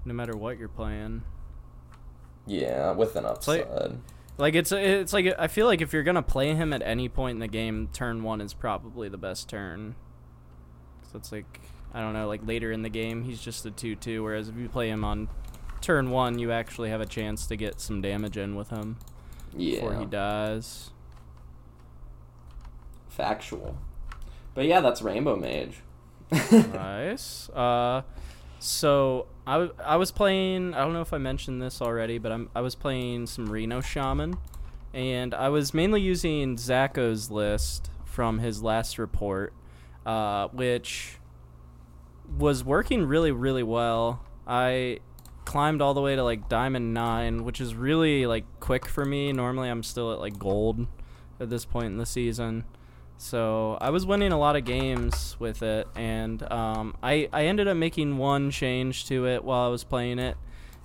[0.06, 1.24] No matter what you're playing.
[2.46, 3.68] yeah, with an upside.
[4.38, 7.36] Like it's it's like I feel like if you're gonna play him at any point
[7.36, 9.96] in the game, turn one is probably the best turn.
[11.16, 11.60] It's like
[11.94, 14.24] I don't know, like later in the game, he's just a two-two.
[14.24, 15.28] Whereas if you play him on
[15.82, 18.98] turn one, you actually have a chance to get some damage in with him
[19.56, 20.92] before he dies.
[23.10, 23.78] factual.
[24.54, 25.78] But yeah, that's Rainbow Mage.
[26.52, 27.50] nice.
[27.56, 28.02] Uh,
[28.60, 30.74] so I, w- I was playing.
[30.76, 33.82] I don't know if I mentioned this already, but I'm I was playing some Reno
[33.82, 34.36] Shaman,
[34.94, 39.54] and I was mainly using Zacho's list from his last report,
[40.06, 41.18] uh, which
[42.38, 44.26] was working really really well.
[44.48, 45.00] I
[45.46, 49.34] climbed all the way to like diamond 9 which is really like quick for me
[49.34, 50.88] normally i'm still at like gold
[51.40, 52.64] at this point in the season
[53.22, 57.68] so I was winning a lot of games with it, and um, I I ended
[57.68, 60.38] up making one change to it while I was playing it.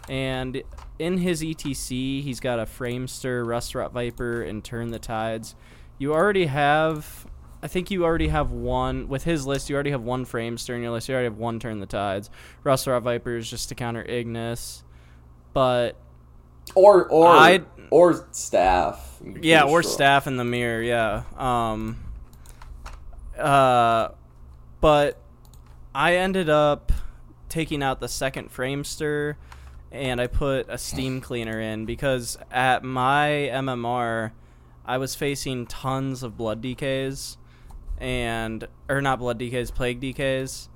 [0.07, 0.63] And
[0.99, 5.55] in his ETC, he's got a Framester, Rustrot Viper, and Turn the Tides.
[5.97, 7.27] You already have,
[7.67, 9.69] I think you already have one with his list.
[9.69, 11.09] You already have one Framester in your list.
[11.09, 12.31] You already have one Turn the Tides.
[12.65, 14.85] Rustrot Viper is just to counter Ignis,
[15.53, 15.97] but
[16.77, 19.19] Or or I'd- or staff.
[19.43, 19.91] yeah, or sure.
[19.91, 20.81] staff in the mirror.
[20.81, 21.25] Yeah.
[21.37, 21.97] Um.
[23.37, 24.11] Uh,
[24.81, 25.19] but
[25.93, 26.93] I ended up
[27.49, 29.35] taking out the second framester,
[29.91, 34.31] and I put a steam cleaner in because at my MMR,
[34.85, 37.37] I was facing tons of blood DKs,
[37.99, 40.69] and or not blood DKs, plague DKs,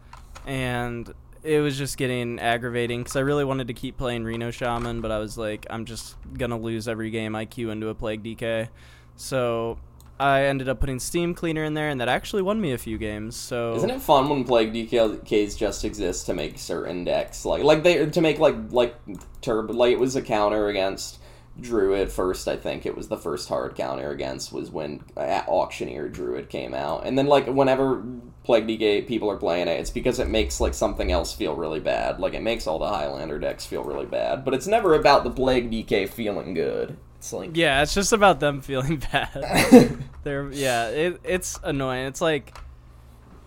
[0.47, 5.01] and it was just getting aggravating because I really wanted to keep playing Reno Shaman,
[5.01, 8.23] but I was like, I'm just gonna lose every game I queue into a Plague
[8.23, 8.69] DK.
[9.17, 9.79] So
[10.19, 12.99] I ended up putting Steam Cleaner in there, and that actually won me a few
[12.99, 13.37] games.
[13.37, 17.83] So Isn't it fun when plague DKs just exist to make certain decks like like
[17.83, 18.95] they to make like like
[19.41, 21.20] turbo like it was a counter against
[21.59, 22.49] Druid first.
[22.49, 27.07] I think it was the first hard counter against was when Auctioneer Druid came out,
[27.07, 28.05] and then like whenever
[28.45, 31.81] Plague DK people are playing it, it's because it makes like something else feel really
[31.81, 32.21] bad.
[32.21, 35.31] Like it makes all the Highlander decks feel really bad, but it's never about the
[35.31, 36.97] Plague DK feeling good.
[37.19, 39.99] It's like Yeah, it's just about them feeling bad.
[40.25, 42.07] They're yeah, it, it's annoying.
[42.07, 42.57] It's like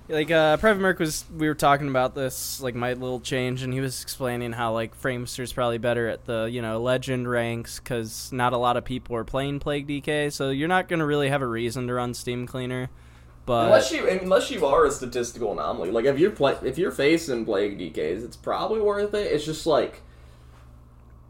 [0.09, 3.79] like uh PrivateMerc was we were talking about this like my little change and he
[3.79, 8.51] was explaining how like Framester's probably better at the, you know, legend ranks cuz not
[8.53, 11.41] a lot of people are playing Plague DK, so you're not going to really have
[11.41, 12.89] a reason to run Steam Cleaner.
[13.45, 16.91] But unless you unless you are a statistical anomaly, like if you're play, if you're
[16.91, 19.31] facing Plague DKs, it's probably worth it.
[19.31, 20.01] It's just like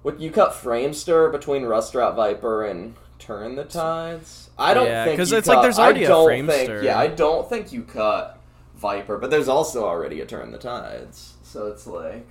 [0.04, 4.50] what you cut Framester between Rustrot Viper and Turn the Tides.
[4.60, 6.68] I don't Yeah, think 'cause you it's like cut- there's already I a Framester.
[6.68, 8.38] Think, yeah, I don't think you cut
[8.76, 11.34] Viper, but there's also already a Turn the Tides.
[11.44, 12.28] So it's like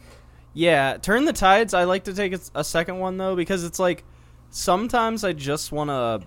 [0.55, 1.75] Yeah, turn the tides.
[1.75, 4.05] I like to take a, a second one though because it's like
[4.51, 6.27] sometimes I just want to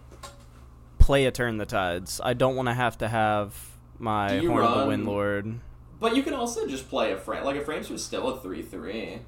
[0.97, 2.19] play a turn the tides.
[2.23, 3.53] I don't want to have to have
[3.99, 5.59] my Horn of run- the Windlord.
[5.99, 9.19] But you can also just play a frame like a Framester's still a three three.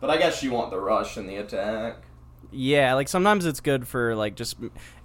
[0.00, 2.02] But I guess you want the rush and the attack.
[2.50, 4.56] Yeah, like sometimes it's good for like just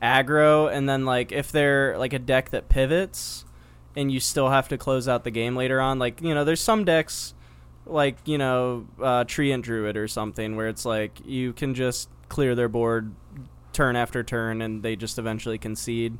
[0.01, 3.45] aggro, and then like if they're like a deck that pivots,
[3.97, 5.99] and you still have to close out the game later on.
[5.99, 7.33] Like you know, there's some decks
[7.85, 12.55] like you know uh, Treant Druid or something where it's like you can just clear
[12.55, 13.13] their board
[13.73, 16.17] turn after turn, and they just eventually concede.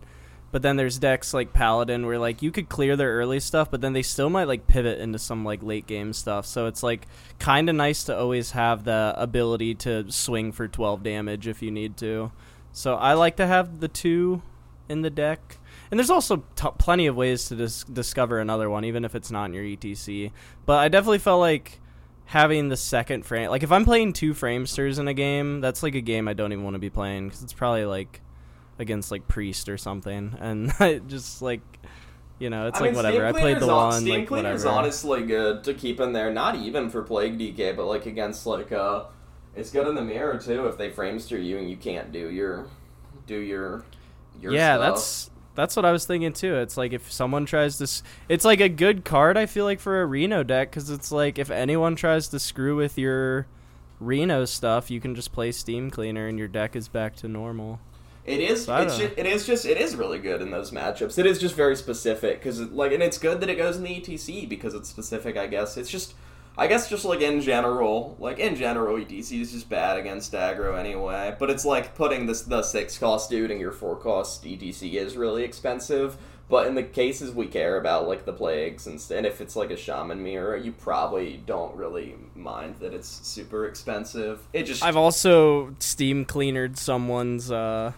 [0.50, 3.82] But then there's decks like Paladin where like you could clear their early stuff, but
[3.82, 6.46] then they still might like pivot into some like late game stuff.
[6.46, 7.06] So it's like
[7.38, 11.70] kind of nice to always have the ability to swing for 12 damage if you
[11.70, 12.32] need to.
[12.72, 14.42] So I like to have the two
[14.88, 15.58] in the deck.
[15.90, 19.32] And there's also t- plenty of ways to dis- discover another one, even if it's
[19.32, 20.32] not in your ETC.
[20.66, 21.80] But I definitely felt like
[22.26, 25.96] having the second frame, like if I'm playing two framesters in a game, that's like
[25.96, 28.22] a game I don't even want to be playing because it's probably like
[28.80, 31.62] against like priest or something, and I just like
[32.40, 33.26] you know it's I like mean, whatever.
[33.26, 34.80] I played the on- one Steam like Cleaner's whatever.
[34.80, 38.72] honestly good to keep in there, not even for Plague DK, but like against like
[38.74, 39.06] uh,
[39.56, 42.68] it's good in the mirror too if they framester you and you can't do your
[43.26, 43.84] do your
[44.42, 44.96] your yeah, stuff.
[44.96, 46.56] that's that's what I was thinking too.
[46.56, 49.36] It's like if someone tries to, s- it's like a good card.
[49.36, 52.78] I feel like for a Reno deck because it's like if anyone tries to screw
[52.78, 53.48] with your
[54.00, 57.80] Reno stuff, you can just play Steam Cleaner and your deck is back to normal.
[58.26, 58.66] It is.
[58.66, 59.66] So It's just, it is just.
[59.66, 61.18] It is really good in those matchups.
[61.18, 63.90] It is just very specific because, like, and it's good that it goes in the
[64.02, 65.38] ETC because it's specific.
[65.38, 66.14] I guess it's just.
[66.58, 70.78] I guess just like in general, like in general, ETC is just bad against aggro
[70.78, 71.36] anyway.
[71.38, 75.16] But it's like putting this the six cost dude in your four cost ETC is
[75.16, 76.18] really expensive.
[76.50, 79.70] But in the cases we care about, like the plagues and, and if it's like
[79.70, 84.48] a shaman mirror, you probably don't really mind that it's super expensive.
[84.54, 87.92] It just I've also Steam cleanered someone's uh,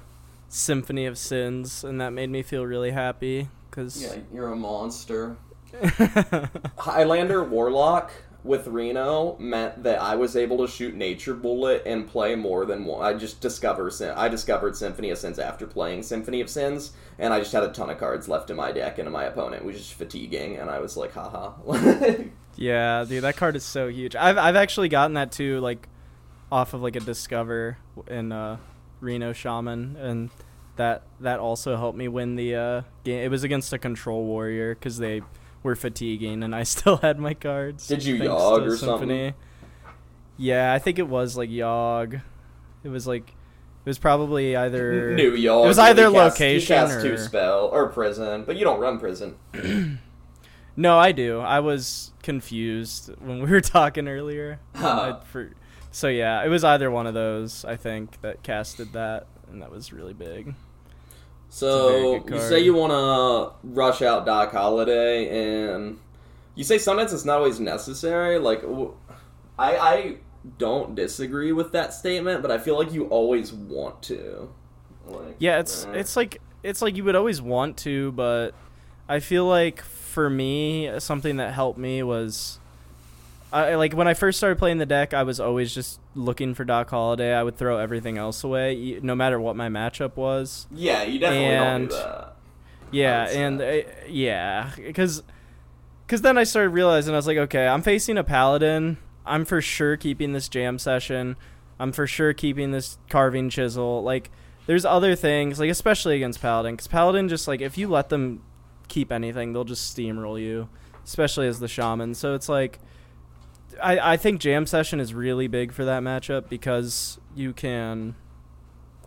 [0.49, 5.37] Symphony of Sins, and that made me feel really happy because yeah, you're a monster.
[6.77, 8.11] Highlander Warlock
[8.43, 12.85] with Reno meant that I was able to shoot Nature Bullet and play more than
[12.85, 13.05] one.
[13.05, 17.33] I just discovered Sym- I discovered Symphony of Sins after playing Symphony of Sins, and
[17.33, 19.77] I just had a ton of cards left in my deck, and my opponent was
[19.77, 21.53] just fatiguing, and I was like, haha.
[22.55, 24.17] Yeah, dude, that card is so huge.
[24.17, 25.87] I've I've actually gotten that too, like
[26.51, 28.57] off of like a discover in uh,
[28.99, 30.29] Reno Shaman, and
[30.75, 33.23] that that also helped me win the uh, game.
[33.23, 35.21] It was against a control warrior because they
[35.63, 37.87] were fatiguing, and I still had my cards.
[37.87, 39.33] Did you to or something?
[40.37, 42.21] Yeah, I think it was like Yogg.
[42.83, 45.65] It was like it was probably either New York.
[45.65, 48.79] It was he either cast- location cast two or- spell or prison, but you don't
[48.79, 49.35] run prison.
[50.75, 51.39] No, I do.
[51.41, 54.59] I was confused when we were talking earlier.
[54.75, 55.51] I- for,
[55.91, 57.65] so yeah, it was either one of those.
[57.65, 60.55] I think that casted that, and that was really big.
[61.49, 65.99] So you say you want to rush out Doc Holiday, and
[66.55, 68.37] you say sometimes it's not always necessary.
[68.37, 68.63] Like,
[69.57, 70.17] I I
[70.57, 74.49] don't disagree with that statement, but I feel like you always want to.
[75.07, 78.51] Like, Yeah, it's uh, it's like it's like you would always want to, but
[79.07, 82.58] I feel like for me, something that helped me was.
[83.51, 85.13] I like when I first started playing the deck.
[85.13, 87.33] I was always just looking for Doc Holiday.
[87.33, 90.67] I would throw everything else away, no matter what my matchup was.
[90.71, 92.35] yeah, you definitely and- don't do that.
[92.91, 95.21] Yeah, and uh, yeah, because
[96.05, 98.97] because then I started realizing I was like, okay, I'm facing a paladin.
[99.27, 101.35] I'm for sure keeping this jam session.
[101.79, 104.01] I'm for sure keeping this carving chisel.
[104.01, 104.31] Like,
[104.65, 108.41] there's other things, like especially against paladin, because paladin just like if you let them
[108.87, 110.67] keep anything, they'll just steamroll you,
[111.05, 112.13] especially as the shaman.
[112.15, 112.79] So it's like.
[113.81, 118.15] I, I think jam session is really big for that matchup because you can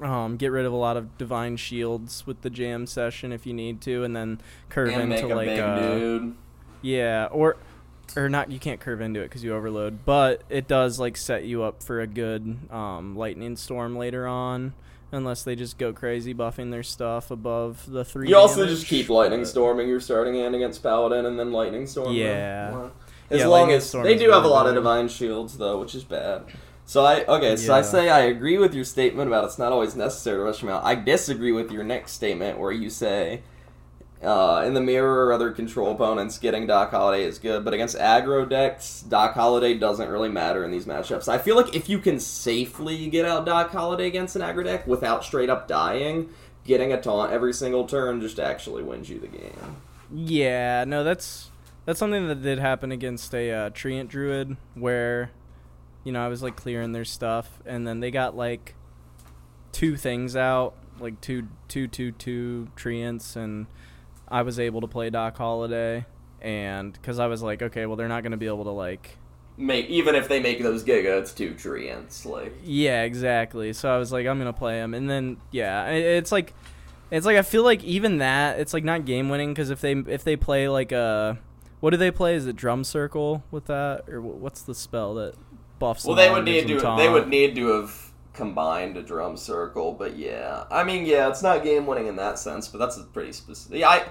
[0.00, 3.54] Um, get rid of a lot of divine shields with the jam session if you
[3.54, 6.34] need to, and then curve and into a like big uh, dude.
[6.80, 7.56] yeah, or
[8.16, 8.50] or not.
[8.50, 11.82] You can't curve into it because you overload, but it does like set you up
[11.84, 14.74] for a good um, lightning storm later on.
[15.14, 18.28] Unless they just go crazy buffing their stuff above the three.
[18.30, 22.12] You also just keep lightning storming your starting hand against paladin, and then lightning storm.
[22.14, 22.72] Yeah.
[22.72, 22.90] Wow.
[23.32, 26.04] As Yeah, long as they do have a lot of divine shields, though, which is
[26.04, 26.44] bad.
[26.84, 29.96] So I okay, so I say I agree with your statement about it's not always
[29.96, 30.84] necessary to rush them out.
[30.84, 33.40] I disagree with your next statement where you say
[34.22, 37.96] uh, in the mirror or other control opponents, getting Doc Holiday is good, but against
[37.96, 41.28] aggro decks, Doc Holiday doesn't really matter in these matchups.
[41.28, 44.86] I feel like if you can safely get out Doc Holiday against an aggro deck
[44.86, 46.28] without straight up dying,
[46.64, 49.76] getting a taunt every single turn just actually wins you the game.
[50.12, 51.48] Yeah, no, that's
[51.84, 55.30] that's something that did happen against a uh, Treant Druid where,
[56.04, 58.74] you know, I was like clearing their stuff, and then they got like
[59.72, 63.66] two things out, like two two two two Treants, and
[64.28, 66.06] I was able to play Doc Holiday,
[66.40, 69.18] and because I was like, okay, well, they're not gonna be able to like.
[69.58, 72.24] Make even if they make those giga, it's two treants.
[72.24, 73.74] Like Yeah, exactly.
[73.74, 76.54] So I was like, I'm gonna play him, and then yeah, it's like,
[77.10, 79.92] it's like I feel like even that it's like not game winning because if they
[79.92, 81.38] if they play like a,
[81.82, 82.36] what do they play?
[82.36, 85.34] Is it drum circle with that or what's the spell that
[85.80, 86.04] buffs?
[86.04, 86.78] Well, they would need to.
[86.96, 91.42] They would need to have combined a drum circle, but yeah, I mean, yeah, it's
[91.42, 93.80] not game winning in that sense, but that's a pretty specific.
[93.80, 94.04] Yeah, I,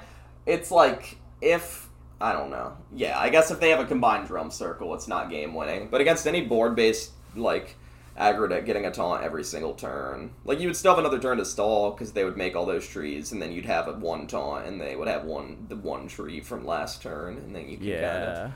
[0.46, 1.88] it's like if
[2.20, 2.76] I don't know.
[2.94, 5.88] Yeah, I guess if they have a combined drum circle, it's not game winning.
[5.90, 7.78] But against any board based like
[8.22, 11.38] aggro deck, getting a taunt every single turn, like you would still have another turn
[11.40, 14.28] to stall because they would make all those trees, and then you'd have a one
[14.28, 17.78] taunt, and they would have one the one tree from last turn, and then you
[17.78, 18.52] can kind of Yeah.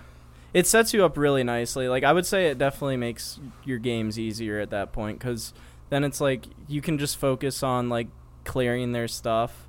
[0.54, 1.90] It sets you up really nicely.
[1.90, 5.54] Like I would say it definitely makes your games easier at that point cuz
[5.90, 8.08] then it's like you can just focus on like
[8.46, 9.65] clearing their stuff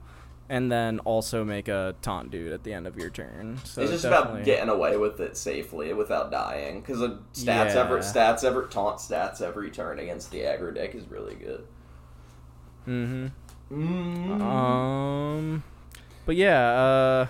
[0.48, 3.58] and then also make a taunt dude at the end of your turn.
[3.64, 6.80] So it's just definitely- about getting away with it safely without dying.
[6.80, 7.00] Because
[7.34, 7.84] stats Yeah.
[7.84, 11.64] ever stats ever taunt stats every turn against the aggro deck is really good.
[12.86, 13.26] Mm-hmm.
[13.72, 14.40] Mm.
[14.40, 15.62] Um
[16.24, 17.26] but yeah, uh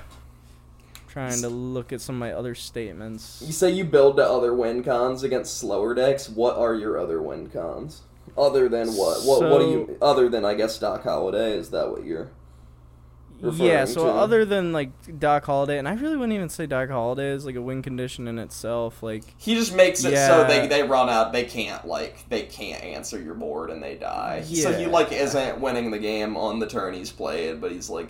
[1.09, 3.43] trying to look at some of my other statements.
[3.45, 6.29] you say you build to other win cons against slower decks.
[6.29, 8.03] What are your other win cons?
[8.37, 9.23] Other than what?
[9.25, 9.51] What?
[9.51, 9.97] what do you?
[10.03, 11.57] Other than I guess Doc Holiday.
[11.57, 12.29] Is that what you're?
[13.41, 14.11] Referring Yeah, so to?
[14.11, 17.57] other than like Doc Holiday, and I really wouldn't even say Doc Holiday is like
[17.57, 19.03] a win condition in itself.
[19.03, 21.33] Like, He just makes it so they, they run out.
[21.33, 24.43] They can't like they can't answer your board and they die.
[24.43, 28.09] So he like isn't winning the game on the turn he's played, but he's like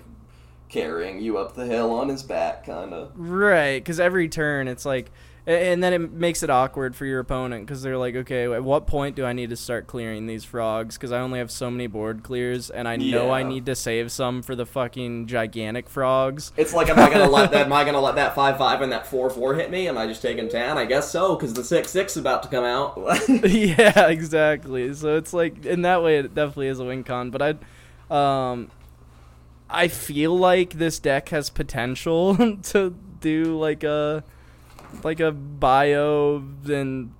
[0.69, 3.13] carrying you up the hill on his back, kind of.
[3.15, 3.79] right?
[3.79, 5.11] Because every turn it's like, a-
[5.47, 8.89] and then it makes it awkward for your opponent because they're like, okay, at what
[8.89, 10.97] point do I need to start clearing these frogs?
[10.97, 14.11] Because I only have so many board clears, and I know I need to save
[14.11, 16.53] some for the fucking gigantic frogs.
[16.57, 17.67] It's like, am I gonna let that?
[17.67, 19.89] Am I gonna let that five five and that four four hit me?
[19.89, 20.79] Am I just taking ten?
[20.79, 22.97] I guess so, because the six six is about to come out.
[23.29, 24.93] yeah, exactly.
[24.95, 27.31] So it's like in that way, it definitely is a win con.
[27.31, 27.59] But
[28.11, 28.71] I, um,
[29.71, 34.25] I feel like this deck has potential to do like a,
[35.03, 37.13] like a bio and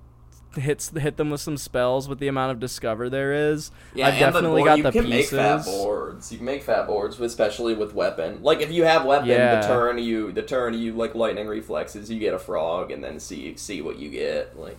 [0.57, 3.71] hits hit them with some spells with the amount of discover there is.
[3.95, 6.33] yeah, I've definitely board- got you the can make fat boards.
[6.33, 8.39] You can make fat boards, especially with weapon.
[8.43, 9.61] Like if you have weapon, Yeah.
[9.61, 13.21] the turn you the turn you like lightning reflexes, you get a frog, and then
[13.21, 14.59] see see what you get.
[14.59, 14.79] Like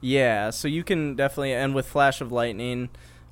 [0.00, 2.88] Yeah, so you can definitely and with flash of lightning,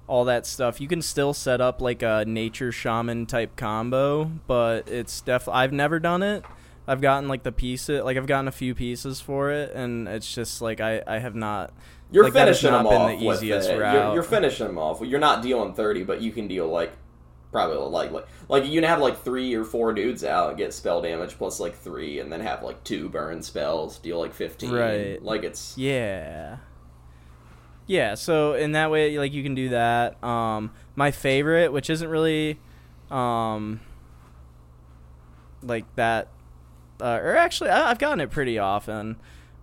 [0.08, 4.88] all that stuff, you can still set up like a nature shaman type combo, but
[4.88, 6.44] it's def I've never done it.
[6.88, 10.34] I've gotten like the piece like I've gotten a few pieces for it and it's
[10.34, 11.72] just like I I have not
[12.10, 13.72] you're Like, finishing not them been off the easiest it.
[13.72, 14.14] You're, route.
[14.14, 15.00] you're finishing them off.
[15.02, 16.92] You're not dealing thirty, but you can deal like
[17.52, 20.72] probably like like like you can have like three or four dudes out and get
[20.72, 24.70] spell damage plus like three, and then have like two burn spells, deal like fifteen.
[24.72, 25.22] Right.
[25.22, 26.56] Like it's Yeah.
[27.86, 30.22] Yeah, so in that way like you can do that.
[30.24, 32.58] Um my favorite, which isn't really
[33.10, 33.80] um
[35.62, 36.28] like that
[37.00, 39.16] uh, or actually I, I've gotten it pretty often,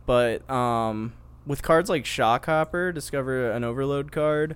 [0.05, 1.13] but um
[1.45, 4.55] with cards like Shockhopper, discover an overload card.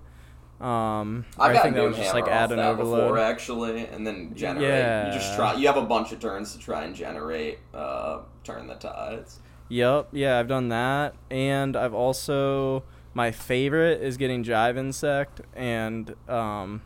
[0.59, 3.01] Um I've I think that was just like add an overload.
[3.03, 5.07] before actually, and then generate.
[5.07, 5.53] You just try.
[5.55, 7.59] You have a bunch of turns to try and generate.
[7.73, 9.39] Uh, turn the tides.
[9.69, 16.13] Yep, yeah, I've done that, and I've also my favorite is getting Jive Insect, and
[16.27, 16.81] um,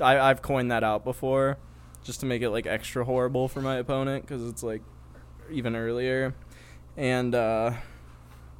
[0.00, 1.58] I I've coined that out before,
[2.02, 4.82] just to make it like extra horrible for my opponent because it's like
[5.50, 6.34] even earlier,
[6.96, 7.72] and uh,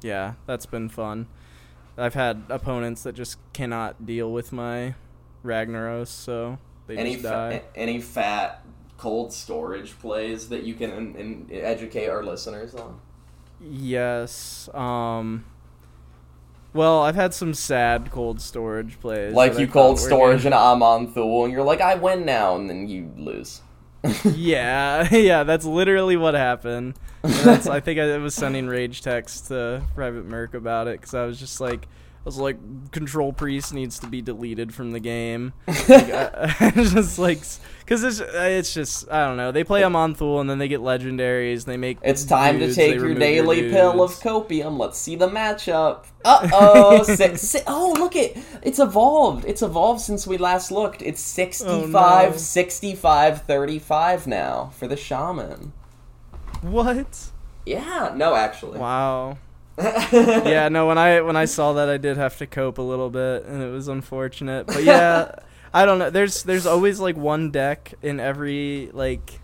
[0.01, 1.27] yeah, that's been fun.
[1.97, 4.95] I've had opponents that just cannot deal with my
[5.43, 7.61] Ragnaros, so they any just fa- die.
[7.75, 8.63] any fat
[8.97, 12.99] cold storage plays that you can in, in, educate our listeners on?
[13.59, 14.69] Yes.
[14.73, 15.45] Um.
[16.71, 19.33] Well, I've had some sad cold storage plays.
[19.33, 20.47] Like you cold storage good.
[20.47, 23.61] an Amon Thul, and you're like, I win now, and then you lose.
[24.35, 26.95] Yeah, yeah, that's literally what happened.
[27.23, 31.59] I think I was sending rage text to PrivateMerc about it because I was just
[31.59, 31.87] like,
[32.29, 35.53] was like, Control Priest needs to be deleted from the game.
[35.89, 37.39] Like, I, I just like,
[37.79, 39.51] because it's it's just I don't know.
[39.51, 41.65] They play a Amonthul and then they get legendaries.
[41.65, 44.77] They make It's time dudes, to take your daily pill of copium.
[44.77, 46.05] Let's see the matchup.
[46.23, 47.03] Uh oh.
[47.15, 48.37] si- si- oh, look it.
[48.61, 49.45] It's evolved.
[49.45, 51.01] It's evolved since we last looked.
[51.01, 52.37] It's 65, Oh, no.
[52.37, 55.73] 65, 35 now for the shaman.
[56.61, 57.29] What?
[57.65, 58.79] Yeah, no, actually.
[58.79, 59.37] Wow.
[59.79, 60.87] Yeah, no.
[60.87, 63.61] When I when I saw that, I did have to cope a little bit, and
[63.61, 64.67] it was unfortunate.
[64.67, 65.35] But yeah,
[65.73, 66.09] I don't know.
[66.09, 69.39] There's there's always like one deck in every like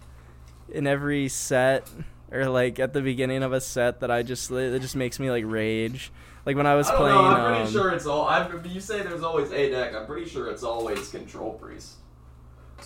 [0.69, 1.89] in every set
[2.31, 5.31] or like at the beginning of a set that I just it just makes me
[5.31, 6.11] like rage.
[6.45, 7.15] Like when I was playing.
[7.15, 8.27] Know, I'm pretty um, sure it's all.
[8.27, 9.95] I'm, you say there's always a deck.
[9.95, 11.95] I'm pretty sure it's always control priest.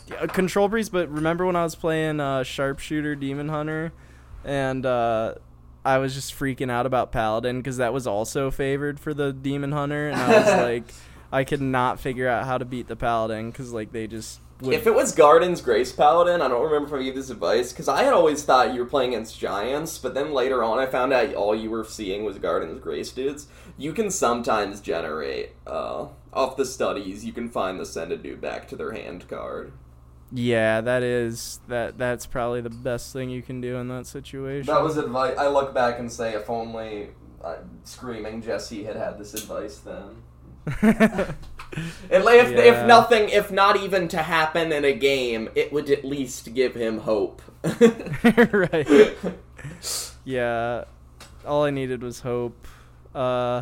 [0.07, 3.91] Yeah, control priest but remember when i was playing uh, sharpshooter demon hunter
[4.45, 5.35] and uh,
[5.85, 9.71] i was just freaking out about paladin because that was also favored for the demon
[9.71, 10.83] hunter and i was like
[11.31, 14.73] i could not figure out how to beat the paladin because like they just would
[14.73, 17.87] If it was Garden's Grace Paladin, I don't remember if I gave this advice because
[17.87, 21.13] I had always thought you were playing against giants, but then later on I found
[21.13, 23.47] out all you were seeing was Garden's Grace dudes.
[23.77, 27.23] You can sometimes generate uh, off the studies.
[27.23, 29.71] You can find the send a dude back to their hand card.
[30.31, 34.65] Yeah that is that that's probably the best thing you can do in that situation
[34.67, 35.37] That was advice.
[35.37, 37.09] I look back and say, if only
[37.43, 41.35] uh, screaming Jesse had had this advice then.
[42.09, 42.57] If, if, Yeah.
[42.57, 46.73] if nothing, if not even to happen in a game, it would at least give
[46.75, 47.41] him hope.
[48.51, 48.87] right
[50.23, 50.83] yeah
[51.45, 52.67] all i needed was hope
[53.13, 53.61] uh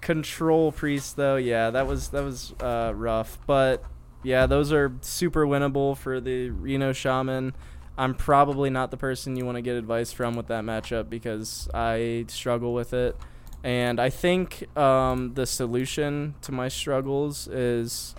[0.00, 3.84] control priest though yeah that was that was uh rough but
[4.26, 7.54] yeah those are super winnable for the reno shaman
[7.96, 11.68] i'm probably not the person you want to get advice from with that matchup because
[11.72, 13.16] i struggle with it
[13.62, 18.16] and i think um the solution to my struggles is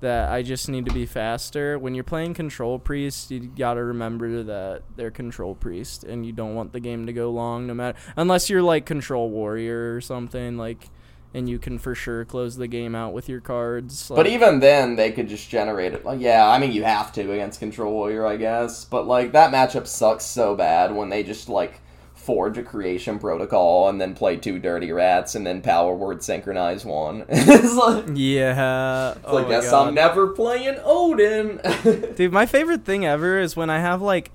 [0.00, 1.78] that I just need to be faster.
[1.78, 6.54] When you're playing control priest, you gotta remember that they're control priest, and you don't
[6.54, 10.58] want the game to go long, no matter unless you're like control warrior or something
[10.58, 10.90] like,
[11.34, 14.10] and you can for sure close the game out with your cards.
[14.14, 16.04] But even then, they could just generate it.
[16.04, 18.84] Like, yeah, I mean, you have to against Control Warrior, I guess.
[18.84, 21.80] But like that matchup sucks so bad when they just like
[22.26, 26.84] forge a creation protocol and then play two dirty rats and then power word synchronize
[26.84, 27.24] one.
[27.28, 29.72] it's like, yeah, it's oh like my guess.
[29.72, 32.16] I'm never playing Odyn.
[32.16, 34.32] Dude, my favorite thing ever is when I have like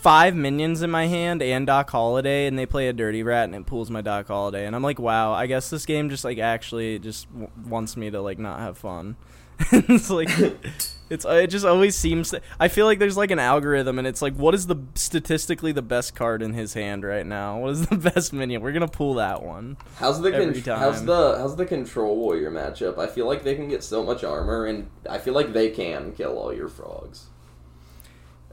[0.00, 3.54] five minions in my hand and Doc Holiday, and they play a dirty rat, and
[3.54, 6.38] it pulls my Doc Holiday, and I'm like, wow, I guess this game just like
[6.38, 9.16] actually just w- wants me to like not have fun.
[9.72, 10.28] it's like
[11.10, 12.30] it's it just always seems.
[12.30, 15.72] To, I feel like there's like an algorithm, and it's like, what is the statistically
[15.72, 17.58] the best card in his hand right now?
[17.58, 18.62] What is the best minion?
[18.62, 19.76] We're gonna pull that one.
[19.96, 22.98] How's the Every con- how's the how's the Control Warrior matchup?
[22.98, 26.12] I feel like they can get so much armor, and I feel like they can
[26.12, 27.26] kill all your frogs.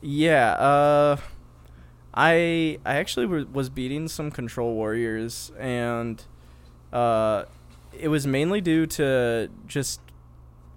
[0.02, 1.18] Yeah, uh
[2.16, 6.24] I I actually w- was beating some control warriors and
[6.94, 7.44] uh
[7.98, 10.00] it was mainly due to just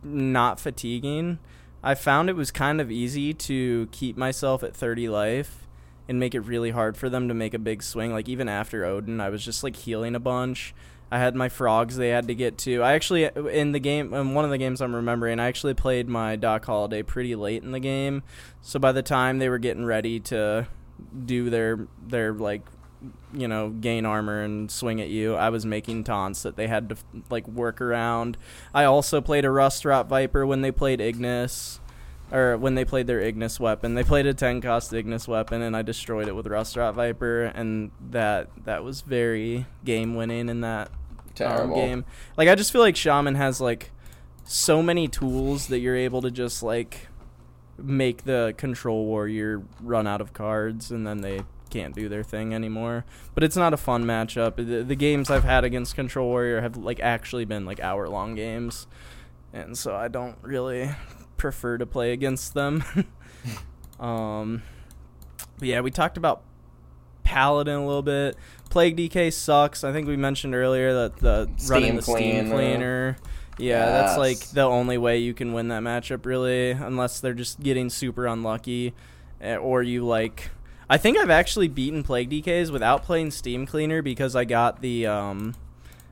[0.03, 1.39] not fatiguing.
[1.83, 5.67] I found it was kind of easy to keep myself at 30 life
[6.09, 8.13] and make it really hard for them to make a big swing.
[8.13, 10.75] Like even after Odyn, I was just like healing a bunch.
[11.11, 12.83] I had my frogs they had to get to.
[12.83, 16.09] I actually in the game in one of the games I'm remembering, I actually played
[16.09, 18.23] my Doc Holiday pretty late in the game.
[18.61, 20.67] So by the time they were getting ready to
[21.25, 22.63] do their their like
[23.33, 26.89] you know gain armor and swing at you, I was making taunts that they had
[26.91, 26.97] to
[27.31, 28.37] like work around.
[28.75, 31.81] I also played a Rustrot Viper when they played Ignis
[32.31, 33.95] or when they played their Ignis weapon.
[33.95, 37.91] They played a 10 cost Ignis weapon and I destroyed it with Rustrot Viper and
[38.11, 40.91] that that was very game winning in that
[41.41, 42.05] um, game.
[42.37, 43.91] Like I just feel like Shaman has like
[44.45, 47.09] so many tools that you're able to just like
[47.79, 52.55] make the control warrior run out of cards and then they can't do their thing
[52.55, 53.05] anymore.
[53.35, 54.57] But it's not a fun matchup.
[54.57, 58.35] The, the games I've had against control warrior have like actually been like hour long
[58.35, 58.87] games.
[59.53, 60.91] And so I don't really
[61.37, 62.85] prefer to play against them.
[64.01, 64.63] um
[65.59, 66.43] but yeah, we talked about
[67.25, 68.37] Paladin a little bit.
[68.71, 69.85] Plague DK sucks.
[69.85, 73.17] I think we mentioned earlier that the Steam running the steam uh, cleaner
[73.59, 77.61] Yeah, that's like the only way you can win that matchup, really, unless they're just
[77.61, 78.95] getting super unlucky,
[79.41, 80.51] eh, or you like.
[80.91, 85.07] I think I've actually beaten Plague DKs without playing Steam Cleaner because I got the
[85.07, 85.55] um,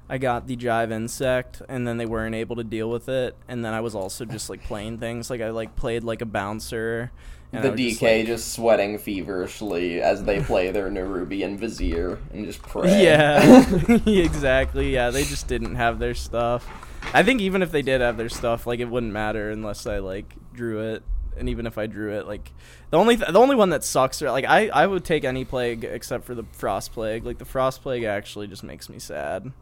[0.09, 3.65] I got the Jive Insect, and then they weren't able to deal with it, and
[3.65, 7.11] then I was also just like playing things like I like played like a bouncer.
[7.53, 12.61] And the DK just, just, sweating feverishly as they play their Nerubian Vizier and just
[12.61, 13.05] pray.
[13.05, 13.65] Yeah,
[14.07, 14.93] exactly.
[14.93, 16.69] Yeah, they just didn't have their stuff.
[17.15, 19.99] I think even if they did have their stuff, like it wouldn't matter unless I
[19.99, 21.03] like drew it.
[21.39, 22.51] And even if I drew it, like
[22.91, 25.45] the only th- the only one that sucks, are, like I I would take any
[25.45, 27.25] plague except for the frost plague.
[27.27, 29.53] Like the frost plague actually just makes me sad.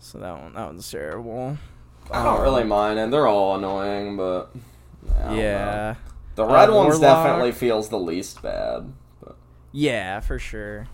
[0.00, 1.58] So that one that one's terrible.
[2.10, 3.10] I don't really mind it.
[3.10, 4.54] They're all annoying, but
[5.04, 5.34] know.
[5.34, 5.94] Yeah,
[6.36, 7.00] the Uh, red ones Warlock.
[7.26, 8.92] definitely feels the least bad.
[9.22, 9.34] But
[9.72, 10.86] yeah, for sure.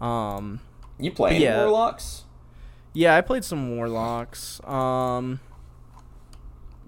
[0.00, 0.60] Um,
[0.98, 1.60] you play Yeah.
[1.62, 2.24] warlocks?
[2.96, 4.58] Yeah, I played some warlocks.
[4.64, 5.40] Um,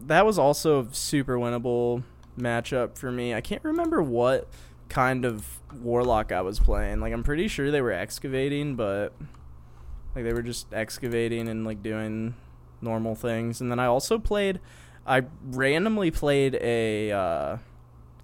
[0.06, 2.02] that was also a super winnable
[2.38, 3.34] matchup for me.
[3.34, 4.48] I can't remember what
[4.88, 7.00] kind of warlock I was playing.
[7.00, 9.12] Like I'm pretty sure they were excavating, but
[10.14, 12.36] like they were just excavating and like doing
[12.80, 13.60] normal things.
[13.60, 14.60] And then I also played
[15.06, 17.56] I randomly played a uh,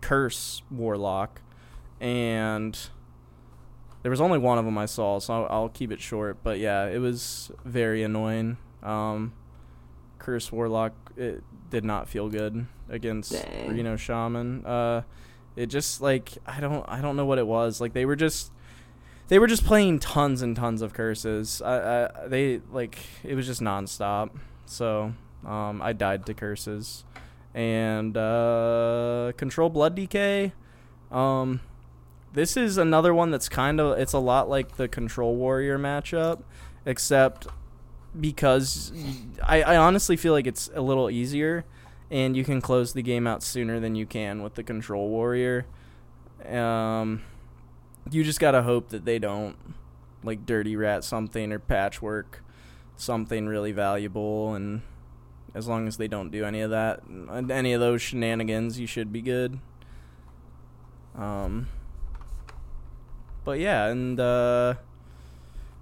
[0.00, 1.42] curse warlock
[2.00, 2.78] and
[4.04, 6.36] there was only one of them I saw, so I'll, I'll keep it short.
[6.42, 8.58] But yeah, it was very annoying.
[8.82, 9.32] Um,
[10.18, 13.70] Curse Warlock, it did not feel good against Dang.
[13.70, 14.66] Reno Shaman.
[14.66, 15.02] Uh,
[15.56, 17.80] it just like I don't I don't know what it was.
[17.80, 18.52] Like they were just
[19.28, 21.62] they were just playing tons and tons of curses.
[21.62, 24.36] I, I they like it was just nonstop.
[24.66, 25.14] So
[25.46, 27.04] um, I died to curses
[27.54, 30.52] and uh, control blood DK.
[31.10, 31.60] Um,
[32.34, 36.42] this is another one that's kind of it's a lot like the control warrior matchup,
[36.84, 37.46] except
[38.20, 38.92] because
[39.42, 41.64] I honestly feel like it's a little easier,
[42.10, 45.66] and you can close the game out sooner than you can with the control warrior.
[46.46, 47.22] Um,
[48.10, 49.56] you just gotta hope that they don't
[50.22, 52.42] like dirty rat something or patchwork
[52.96, 54.82] something really valuable and
[55.54, 57.00] as long as they don't do any of that
[57.50, 59.58] any of those shenanigans you should be good
[61.16, 61.68] um
[63.44, 64.74] but yeah and uh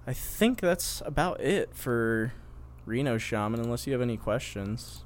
[0.05, 2.33] i think that's about it for
[2.85, 5.01] reno shaman unless you have any questions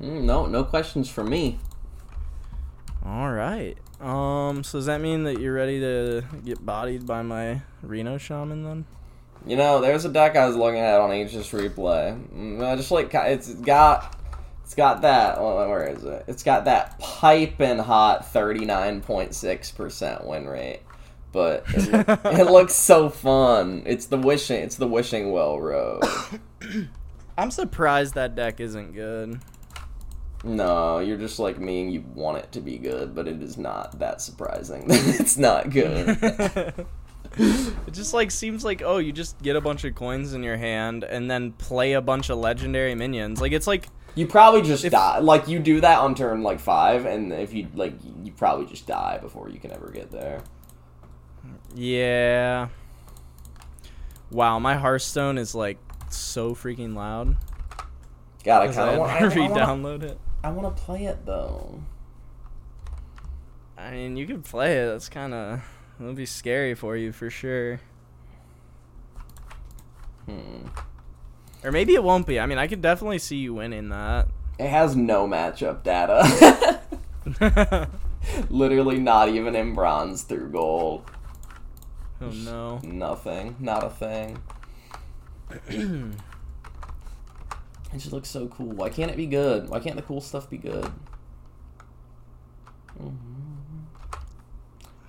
[0.00, 1.58] Mm, no, no questions for me.
[3.04, 7.62] all right um so does that mean that you're ready to get bodied by my
[7.82, 8.84] reno shaman then
[9.46, 12.20] You know, there's a deck I was looking at on HSReplay.
[12.34, 14.16] Mm, I just like it's got,
[14.64, 15.40] it's got that.
[15.40, 16.24] Where is it?
[16.26, 20.80] It's got that piping hot thirty nine point six percent win rate.
[21.36, 21.92] But it,
[22.24, 23.82] loo- it looks so fun.
[23.84, 24.62] It's the wishing.
[24.62, 26.02] It's the wishing well road.
[27.38, 29.38] i'm surprised that deck isn't good
[30.42, 33.58] No, you're just like me, and you want it to be good, but it is
[33.58, 34.84] not that surprising.
[34.88, 36.08] it's not good.
[37.38, 40.56] it just like seems like oh you just get a bunch of coins in your
[40.56, 44.86] hand and then play a bunch of legendary minions like it's like You probably just
[44.86, 45.18] If- die.
[45.18, 47.92] Like you do that on turn like five, and if you like,
[48.24, 50.40] you probably just die before you can ever get there.
[51.78, 52.68] Yeah
[54.30, 55.78] wow my hearthstone is like
[56.10, 57.36] so freaking loud
[58.44, 59.10] God, I 'Cause kind of want.
[59.10, 61.80] had I, to I wanna- re-download it I want to play it though.
[63.76, 65.60] i mean you can play it that's kind of
[66.00, 67.80] it'll be scary for you for sure
[70.26, 70.66] Hmm.
[71.62, 74.68] or maybe it won't be i mean i could definitely see you winning that It
[74.70, 76.80] has no matchup data.
[78.50, 81.02] Literally, not even in bronze through gold.
[82.20, 83.56] Oh no Nothing.
[83.58, 84.38] Not a thing.
[87.92, 88.72] It just looks so cool.
[88.72, 89.68] Why can't it be good?
[89.70, 90.90] Why can't the cool stuff be good?
[93.00, 93.14] Mhm.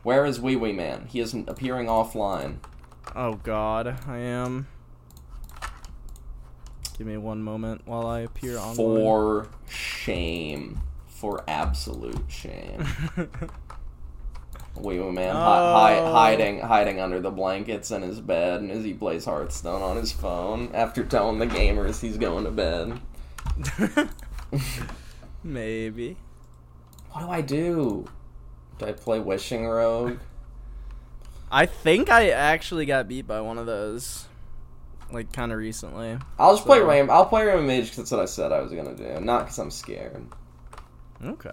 [0.03, 1.08] Where is Ouiouiman?
[1.08, 2.58] He isn't appearing offline.
[3.16, 4.68] oh god i am
[6.97, 10.82] give me one moment while i appear online For shame.
[11.08, 12.86] For absolute shame.
[14.82, 15.41] Wee Man hi-
[15.73, 16.11] hi- Oh.
[16.13, 20.11] hiding hiding under the blankets in his bed and as he plays Hearthstone on his
[20.11, 22.99] phone after telling the gamers he's going to bed.
[25.43, 26.17] maybe
[27.11, 28.07] What do I do?
[28.80, 30.17] Do I play Wishing Rogue?
[31.51, 34.25] I think I actually got beat by one of those,
[35.11, 36.17] like kind of recently.
[36.38, 37.09] I'll just play So- Ram.
[37.09, 39.57] I'll play Rainbow Mage because that's what I said I was gonna do, not because
[39.57, 40.25] I'm scared.
[41.25, 41.49] Okay.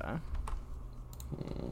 [1.37, 1.69] Hmm.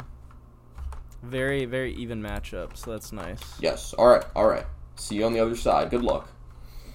[1.23, 3.41] Very very even matchup, so that's nice.
[3.61, 3.95] Yes.
[3.95, 4.25] All right.
[4.35, 4.67] All right.
[4.97, 5.91] See you on the other side.
[5.91, 6.29] Good luck.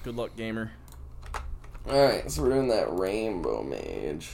[0.03, 0.71] Good luck, gamer.
[1.87, 4.29] Alright, so we're doing that Rainbow Mage.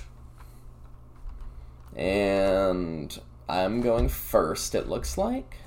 [1.95, 3.15] And
[3.47, 5.57] I'm going first, it looks like.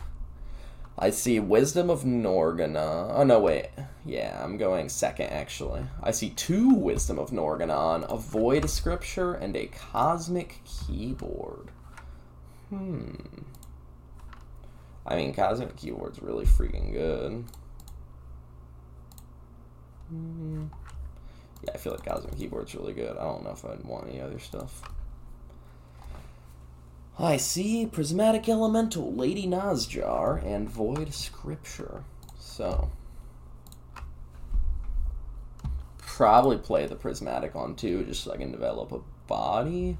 [0.99, 3.12] I see Wisdom of Norgannon.
[3.14, 3.68] Oh, no, wait.
[4.05, 5.83] Yeah, I'm going second, actually.
[6.03, 11.70] I see two Wisdom of Norgannon, a Void Scripture, and a Cosmic Keyboard.
[12.70, 13.11] Hmm.
[15.07, 17.44] I mean, Cosmic Keyboard's really freaking good.
[20.09, 20.66] Hmm.
[21.64, 23.16] Yeah, I feel like Cosmic Keyboard's really good.
[23.16, 24.82] I don't know if I'd want any other stuff.
[27.18, 32.04] I see Prismatic Elemental, Lady Nazjar, and Void Scripture.
[32.38, 32.90] So,
[35.98, 39.96] probably play the Prismatic on two, just so I can develop a body.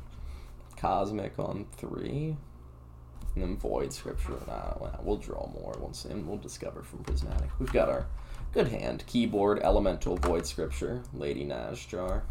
[0.77, 2.37] Cosmic on three,
[3.37, 4.41] and then Void Scripture.
[4.47, 7.51] Nah, we'll draw more once, and we'll discover from Prismatic.
[7.59, 8.07] We've got our
[8.53, 12.23] good hand: keyboard, Elemental, Void Scripture, Lady Nazjar.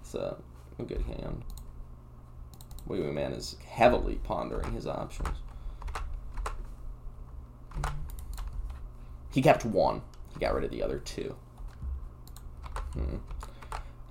[0.00, 0.36] It's a,
[0.78, 1.44] a good hand.
[2.86, 5.36] Wee Man is heavily pondering his options.
[9.32, 10.02] He kept one.
[10.32, 11.34] He got rid of the other two.
[12.92, 13.16] Hmm.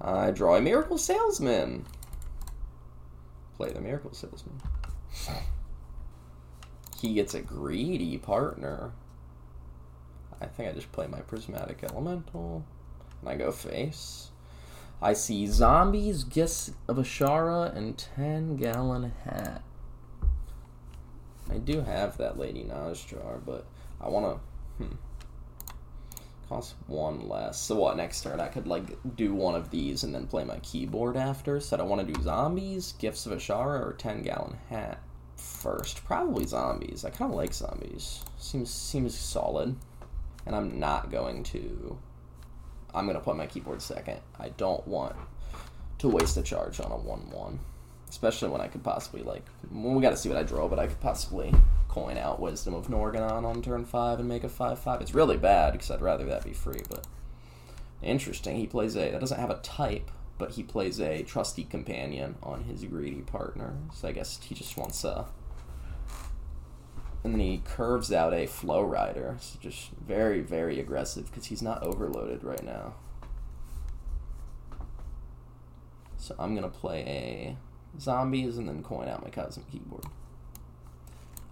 [0.01, 1.85] I draw a Miracle Salesman.
[3.55, 4.59] Play the Miracle Salesman.
[7.01, 8.91] He gets a greedy partner.
[10.41, 12.65] I think I just play my Prismatic Elemental.
[13.21, 14.31] And I go face.
[15.01, 19.61] I see zombies, gifts of Azshara, and 10 gallon hat.
[21.49, 23.65] I do have that Lady Nazjar, but
[24.01, 24.39] I want
[24.79, 24.83] to.
[24.83, 24.95] Hmm.
[26.49, 27.59] Cost one less.
[27.59, 30.59] So what, next turn I could, like, do one of these and then play my
[30.59, 31.59] keyboard after?
[31.59, 34.99] So I want to do zombies, gifts of Azshara, or 10 gallon hat
[35.37, 36.05] first.
[36.05, 37.03] Probably zombies.
[37.03, 38.23] I kind of like zombies.
[38.37, 39.75] Seems seems solid.
[40.45, 41.97] And I'm not going to
[42.95, 44.19] I'm going to play my keyboard second.
[44.39, 45.15] I don't want
[45.99, 47.57] to waste a charge on a 1-1.
[48.15, 50.79] Especially when I could possibly, like, well, we got to see what I draw, but
[50.79, 51.53] I could possibly
[51.89, 55.01] coin out Wisdom of Norgannon on turn 5 and make a 5-5.
[55.01, 57.05] It's really bad, because I'd rather that be free, but...
[58.01, 59.11] Interesting, he plays a...
[59.11, 63.75] That doesn't have a type, but he plays a Trusty Companion on his Greedy partner.
[63.93, 65.25] So I guess he just wants a...
[67.25, 69.35] And then he curves out a Flow Rider.
[69.41, 72.93] So just very, very aggressive because he's not overloaded right now.
[76.17, 77.57] So I'm to play a
[77.99, 80.05] Zombies and then coin out my Cosmic Keyboard.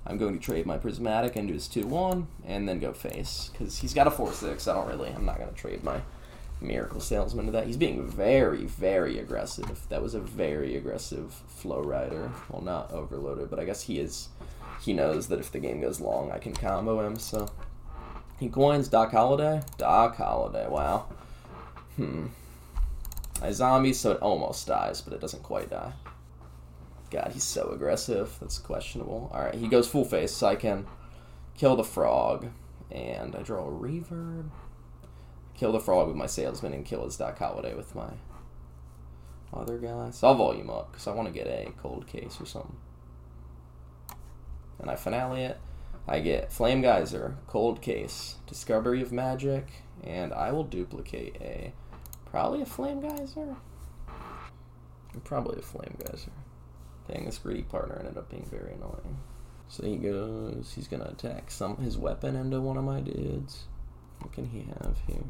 [0.05, 3.93] I'm going to trade my Prismatic into his 2-1 and then go face because he's
[3.93, 4.69] got a 4-6.
[4.69, 6.01] I don't really, I'm not going to trade my
[6.59, 7.67] Miracle Salesman to that.
[7.67, 9.87] He's being very, very aggressive.
[9.89, 12.31] That was a very aggressive Flow Rider.
[12.49, 14.29] Well, not overloaded, but I guess he is
[14.81, 17.17] he knows that if the game goes long, I can combo him.
[17.17, 17.47] So
[18.39, 19.61] he coins Doc Holiday.
[19.77, 20.67] Doc Holiday.
[20.67, 21.07] Wow.
[21.95, 22.27] Hmm.
[23.41, 25.93] A zombie, so it almost dies, but it doesn't quite die.
[27.13, 28.35] God, he's so aggressive.
[28.41, 29.31] That's questionable.
[29.33, 30.87] All right, he goes full face, so I can
[31.55, 32.47] kill the frog,
[32.91, 34.49] and I draw a reverb.
[35.55, 38.09] Kill the frog with my salesman and kill his Doc Holiday with my
[39.53, 40.09] other guy.
[40.09, 42.75] So I'll volume up because I want to get a cold case or something
[44.83, 45.59] and I finale it,
[46.07, 49.65] I get Flame Geyser, Cold Case, Discovery of Magic,
[50.03, 51.73] and I will duplicate a
[52.25, 53.55] probably a Flame Geyser.
[55.23, 56.31] Probably a Flame Geyser.
[57.07, 59.17] Dang, this greedy partner ended up being very annoying.
[59.67, 63.63] So he goes, he's gonna attack some his weapon into one of my dudes.
[64.19, 65.23] What can he have here?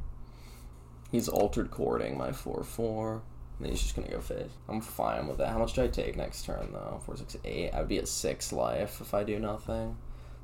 [1.11, 3.21] He's altered courting my 4 4.
[3.59, 4.51] And he's just gonna go face.
[4.67, 5.49] I'm fine with that.
[5.49, 6.99] How much do I take next turn though?
[7.05, 7.71] Four, six, eight.
[7.71, 9.95] I would be at six life if I do nothing.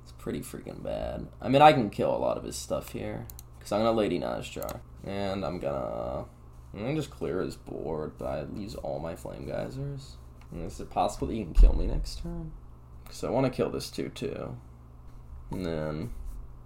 [0.04, 1.28] It's pretty freaking bad.
[1.42, 3.26] I mean, I can kill a lot of his stuff here
[3.58, 6.26] because I'm gonna Lady Nazjar, and I'm gonna
[6.74, 10.16] I'm gonna just clear his board, but I use all my flame geysers.
[10.52, 12.52] And is it possible that you can kill me next turn?
[13.04, 14.56] Because I want to kill this too too.
[15.52, 16.12] And then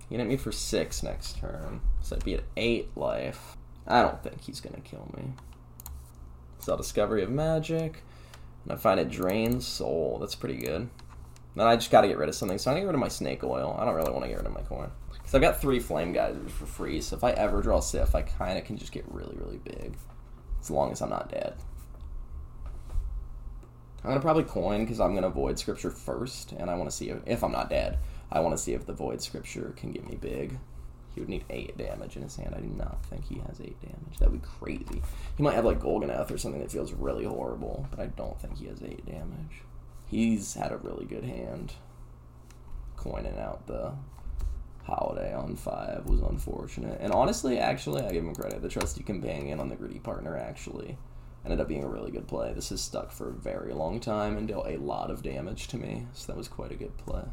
[0.10, 3.58] he hit me for six next turn, so I'd be at eight life.
[3.88, 5.34] I don't think he's gonna kill me.
[6.60, 8.04] Saw Discovery of Magic.
[8.64, 10.18] And I find it drains soul.
[10.20, 10.90] That's pretty good.
[11.56, 12.58] Then I just got to get rid of something.
[12.58, 13.76] So I'm going to get rid of my snake oil.
[13.78, 14.90] I don't really want to get rid of my coin.
[15.12, 17.02] Because I've got three flame geysers for free.
[17.02, 19.60] So if I ever draw a Sif, I kind of can just get really, really
[19.60, 19.96] big.
[20.60, 21.56] As long as I'm not dead.
[24.04, 26.52] I'm to probably coin because I'm to void scripture first.
[26.52, 28.00] And I want to see if, if I'm not dead.
[28.32, 30.58] I want to see if the void scripture can get me big.
[31.14, 32.56] He would need 8 damage in his hand.
[32.58, 34.18] I do not think he has 8 damage.
[34.20, 35.02] That would be crazy.
[35.38, 38.58] He might have like Golganneth or something that feels really horrible, but I don't think
[38.58, 39.62] he has 8 damage.
[40.08, 41.74] He's had a really good hand
[42.98, 43.94] coining out the
[44.84, 47.00] Holiday on five was unfortunate.
[47.00, 48.62] And honestly, actually, I give him credit.
[48.62, 50.98] The trusty companion on the gritty partner actually
[51.44, 52.54] ended up being a really good play.
[52.54, 55.78] This has stuck for a very long time and dealt a lot of damage to
[55.78, 57.24] me, so that was quite a good play.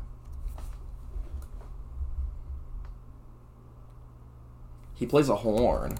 [4.94, 5.98] He plays a horn.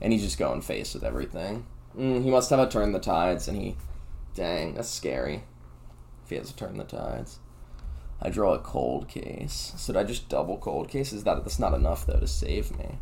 [0.00, 1.66] And he's just going face with everything.
[1.96, 3.76] Mm, he must have a turn the tides, and he.
[4.34, 5.44] Dang, that's scary.
[6.24, 7.38] If he has a turn the tides.
[8.22, 9.72] I draw a cold case.
[9.76, 11.12] So did I just double cold case?
[11.12, 12.98] Is that that's not enough though to save me?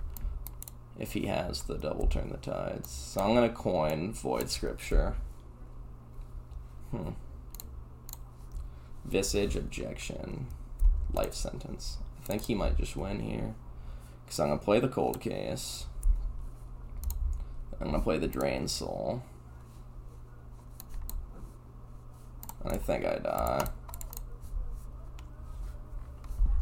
[0.99, 2.91] If he has the double turn the tides.
[2.91, 5.15] So I'm gonna coin void scripture.
[6.91, 7.11] Hmm.
[9.05, 10.49] Visage objection.
[11.13, 11.99] Life sentence.
[12.23, 13.55] I think he might just win here.
[14.25, 15.87] Because I'm gonna play the cold case.
[17.81, 19.23] I'm gonna play the drain soul.
[22.65, 23.69] And I think I die.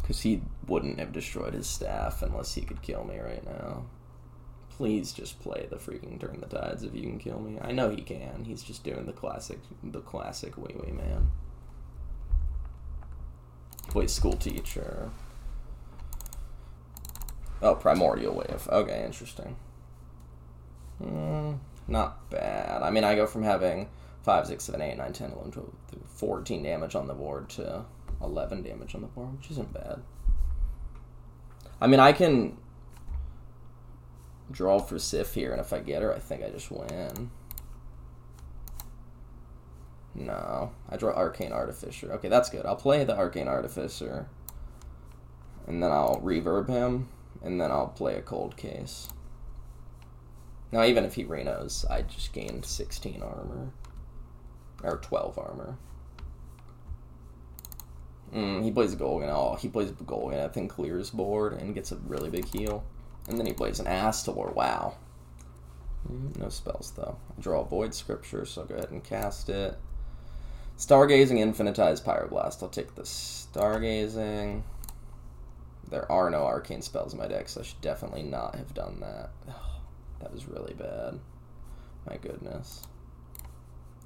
[0.02, 3.86] Because he wouldn't have destroyed his staff unless he could kill me right now.
[4.76, 7.58] Please just play the freaking turn the tides if you can kill me.
[7.62, 8.44] I know he can.
[8.44, 11.28] He's just doing the classic, the classic Ouiouiman.
[13.88, 15.10] Play school teacher.
[17.62, 18.68] Oh, primordial wave.
[18.70, 19.56] Okay, interesting.
[21.02, 21.58] Mm,
[21.88, 22.82] not bad.
[22.82, 23.88] I mean, I go from having
[24.24, 25.72] 5, 6, 7, 8, 9, 10, 11, 12,
[26.06, 27.84] 14 damage on the board to
[28.22, 30.02] 11 damage on the board, which isn't bad.
[31.80, 32.58] I mean, I can
[34.50, 37.30] draw for Sif here, and if I get her, I think I just win.
[40.14, 42.12] No, I draw Arcane Artificer.
[42.12, 42.64] Okay, that's good.
[42.64, 44.28] I'll play the Arcane Artificer,
[45.66, 47.08] and then I'll reverb him,
[47.42, 49.08] and then I'll play a Cold Case.
[50.72, 53.70] Now, even if he Renos, I just gained 16 armor.
[54.82, 55.78] Or 12 armor.
[58.34, 59.28] Mm, he plays Golgan.
[59.28, 60.44] Oh, he plays Golgan.
[60.44, 62.84] I think clears board and gets a really big heal.
[63.28, 64.54] And then he plays an Astalor.
[64.54, 64.96] Wow.
[66.10, 67.16] Mm, no spells, though.
[67.36, 69.76] I draw a Void Scripture, so go ahead and cast it.
[70.78, 72.62] Stargazing, Infinitize, Pyroblast.
[72.62, 74.62] I'll take the Stargazing.
[75.88, 79.00] There are no arcane spells in my deck, so I should definitely not have done
[79.00, 79.30] that.
[80.20, 81.18] That was really bad.
[82.08, 82.82] My goodness.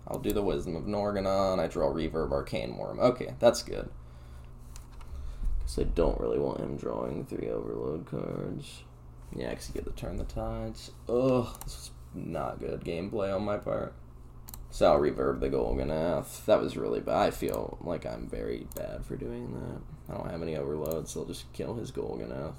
[0.07, 1.59] I'll do the Wisdom of Norgannon.
[1.59, 2.99] I draw Reverb Arcane Worm.
[2.99, 3.89] Okay, that's good.
[5.59, 8.83] Because I don't really want him drawing three Overload cards.
[9.35, 10.91] Yeah, because you get to turn the tides.
[11.09, 13.95] Ugh, this is not good gameplay on my part.
[14.71, 16.45] So I'll reverb the Golganneth.
[16.47, 17.17] That was really bad.
[17.17, 20.13] I feel like I'm very bad for doing that.
[20.13, 22.55] I don't have any overloads, so I'll just kill his Golganneth.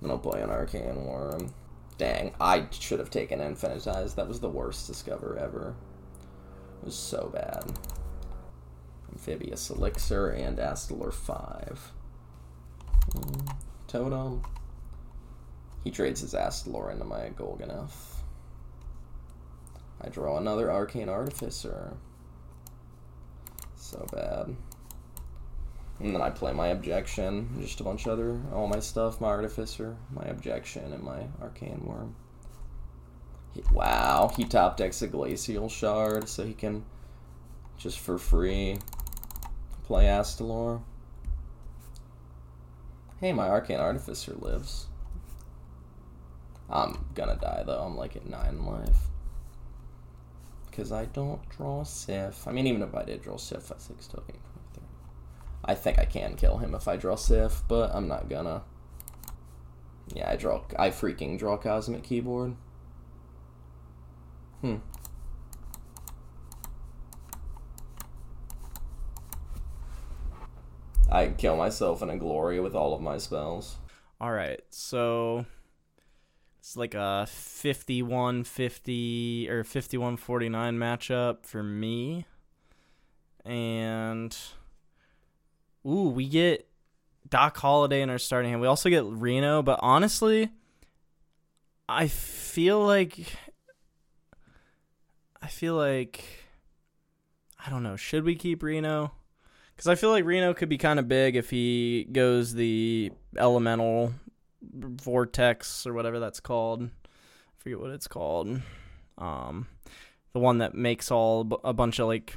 [0.00, 1.52] Then I'll play an Arcane Worm.
[1.96, 4.14] Dang, I should have taken Infinitize.
[4.14, 5.74] That was the worst Discover ever.
[6.82, 7.64] It was so bad.
[9.12, 11.92] Amphibious Elixir and Astalor 5.
[13.10, 14.42] Mm, Totem.
[15.84, 18.12] He trades his Astalor into my Golganneth.
[20.00, 21.94] I draw another Arcane Artificer.
[23.76, 24.56] So bad.
[26.00, 29.28] And then I play my Objection, just a bunch of other, all my stuff, my
[29.28, 32.16] Artificer, my Objection, and my Arcane Worm.
[33.54, 36.84] He, wow, he top decks a Glacial Shard, so he can,
[37.76, 38.78] just for free,
[39.84, 40.80] play Astalor.
[43.20, 44.86] Hey, my Arcane Artificer lives.
[46.72, 48.96] I'm gonna die though, I'm like at 9 life.
[50.70, 52.48] Because I don't draw Sif.
[52.48, 54.40] I mean, even if I did draw Sif, I think still game
[54.72, 54.82] 23.
[55.66, 58.62] I think I can kill him if I draw Sif, but I'm not gonna.
[60.14, 60.62] Yeah, I draw.
[60.78, 62.56] I freaking draw Cosmic Keyboard.
[64.62, 64.76] Hmm.
[71.10, 73.76] I kill myself in a glory with all of my spells.
[74.18, 75.44] All right, so
[76.62, 82.24] it's like a 51 50 or 51 49 matchup for me.
[83.44, 84.36] And
[85.84, 86.68] ooh, we get
[87.28, 88.60] Doc Holiday in our starting hand.
[88.60, 90.50] We also get Reno, but honestly,
[91.88, 93.26] I feel like
[95.42, 96.22] I feel like
[97.66, 97.96] I don't know.
[97.96, 99.10] Should we keep Reno?
[99.74, 104.12] Because I feel like Reno could be kind of big if he goes the elemental
[104.62, 106.82] vortex or whatever that's called.
[106.84, 106.88] I
[107.58, 108.60] forget what it's called.
[109.18, 109.66] Um,
[110.32, 112.36] the one that makes all a bunch of like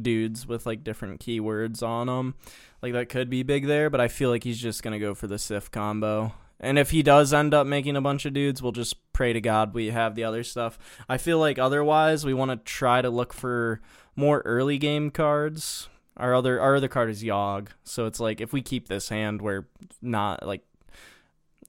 [0.00, 2.34] dudes with like different keywords on them.
[2.82, 5.26] Like that could be big there, but I feel like he's just gonna go for
[5.26, 6.34] the Sif combo.
[6.60, 9.40] And if he does end up making a bunch of dudes, we'll just pray to
[9.40, 10.78] God we have the other stuff.
[11.08, 13.80] I feel like otherwise we want to try to look for
[14.16, 18.52] more early game cards Our other our other card is Yogg, so it's like if
[18.52, 19.66] we keep this hand, we're
[20.00, 20.62] not like,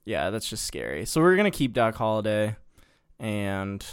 [0.06, 1.04] yeah, that's just scary.
[1.04, 2.56] So we're gonna keep Doc Holiday,
[3.18, 3.84] and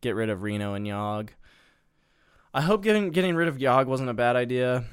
[0.00, 1.30] get rid of Reno and Yogg.
[2.54, 4.84] I hope getting getting rid of Yogg wasn't a bad idea.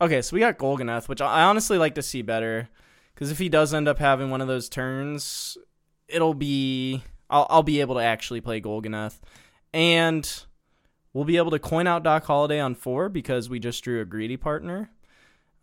[0.00, 2.68] Okay, so we got Golganneth, which I honestly like to see better,
[3.14, 5.56] because if he does end up having one of those turns,
[6.08, 9.20] it'll be I'll I'll be able to actually play Golganneth,
[9.72, 10.44] and
[11.12, 14.04] we'll be able to coin out Doc Holiday on four because we just drew a
[14.04, 14.90] greedy partner.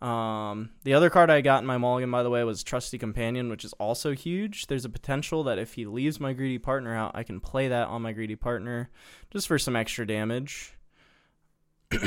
[0.02, 3.48] Um, the other card I got in my mulligan, by the way, was Trusty Companion,
[3.48, 4.66] which is also huge.
[4.66, 7.86] There's a potential that if he leaves my greedy partner out, I can play that
[7.86, 8.90] on my greedy partner
[9.30, 10.74] just for some extra damage.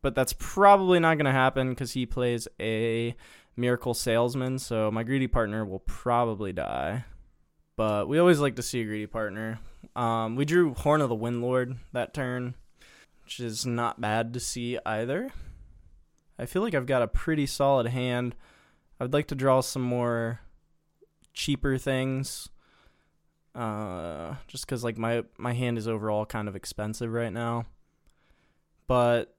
[0.00, 3.16] but that's probably not going to happen because he plays a
[3.56, 7.04] Miracle Salesman, so my greedy partner will probably die.
[7.76, 9.58] But we always like to see a greedy partner.
[9.96, 12.54] Um, we drew Horn of the Windlord that turn,
[13.24, 15.32] which is not bad to see either.
[16.38, 18.34] I feel like I've got a pretty solid hand.
[19.00, 20.40] I'd like to draw some more
[21.32, 22.48] cheaper things.
[23.54, 27.66] Uh, just because like my my hand is overall kind of expensive right now.
[28.86, 29.36] But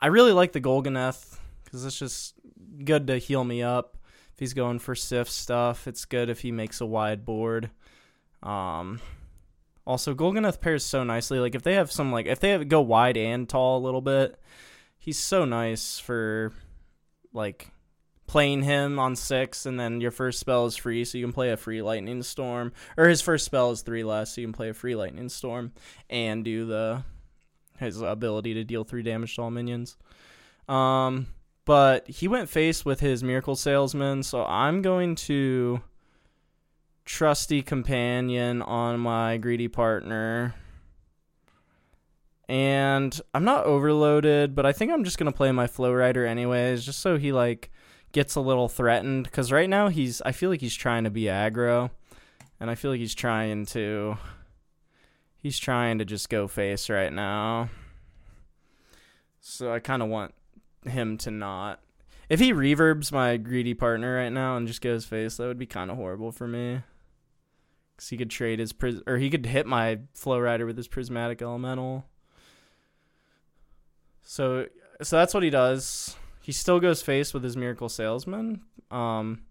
[0.00, 2.34] I really like the Golganneth because it's just
[2.84, 3.96] good to heal me up.
[4.34, 7.70] If he's going for Sif stuff, it's good if he makes a wide board.
[8.42, 9.00] Um,
[9.86, 11.38] also, Golganneth pairs so nicely.
[11.38, 14.00] Like if they have some like if they have, go wide and tall a little
[14.00, 14.38] bit,
[15.02, 16.52] he's so nice for
[17.32, 17.72] like
[18.28, 21.50] playing him on six, and then your first spell is free, so you can play
[21.50, 22.72] a free lightning storm.
[22.96, 25.72] Or his first spell is three less, so you can play a free lightning storm
[26.08, 27.02] and do the
[27.78, 29.96] his ability to deal three damage to all minions.
[30.68, 31.26] Um,
[31.64, 35.82] but he went face with his miracle salesman, so I'm going to
[37.04, 40.54] trusty companion on my greedy partner.
[42.52, 46.84] And I'm not overloaded, but I think I'm just gonna play my flow rider anyways,
[46.84, 47.70] just so he like
[48.12, 49.32] gets a little threatened.
[49.32, 51.88] Cause right now he's I feel like he's trying to be aggro.
[52.60, 54.18] And I feel like he's trying to
[55.38, 57.70] he's trying to just go face right now.
[59.40, 60.34] So I kinda want
[60.84, 61.80] him to not.
[62.28, 65.64] If he reverbs my greedy partner right now and just goes face, that would be
[65.64, 66.82] kind of horrible for me.
[67.96, 70.86] Cause he could trade his pris- or he could hit my flow rider with his
[70.86, 72.04] prismatic elemental.
[74.22, 74.66] So
[75.02, 76.16] so that's what he does.
[76.40, 78.62] He still goes face with his miracle salesman.
[78.90, 79.42] Um,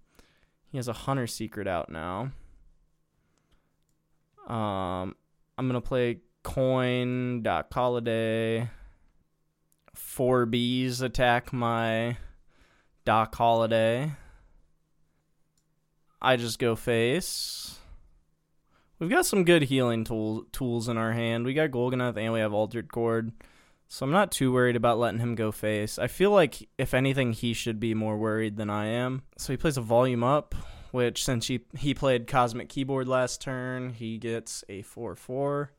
[0.70, 2.32] he has a hunter secret out now.
[4.48, 5.16] Um,
[5.58, 8.70] I'm gonna play coin Doc Holiday.
[9.94, 12.18] Four bees attack my
[13.06, 14.14] Doc Holiday.
[16.22, 17.80] I just go face.
[19.00, 21.46] We've got some good healing tool, tools in our hand.
[21.46, 23.32] We got Golganneth and we have Altered Chord.
[23.94, 26.00] So I'm not too worried about letting him go face.
[26.00, 29.24] I feel like, if anything, he should be more worried than I am.
[29.38, 30.56] So he plays a volume up,
[30.92, 35.74] which since he, he played Cosmic Keyboard last turn, he gets a 4 4.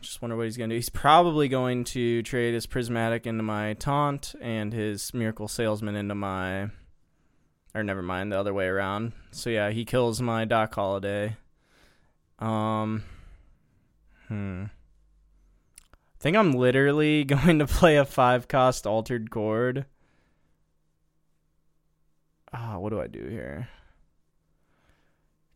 [0.00, 0.78] Just wonder what he's going to do.
[0.78, 6.16] He's probably going to trade his Prismatic into my Taunt and his Miracle Salesman into
[6.16, 6.70] my
[7.72, 9.12] or never mind, the other way around.
[9.30, 11.36] So yeah, he kills my Doc Holiday.
[12.40, 13.04] Um,
[14.26, 14.64] hmm.
[16.24, 19.84] Think I'm literally going to play a five cost altered chord.
[22.50, 23.68] Ah, what do I do here?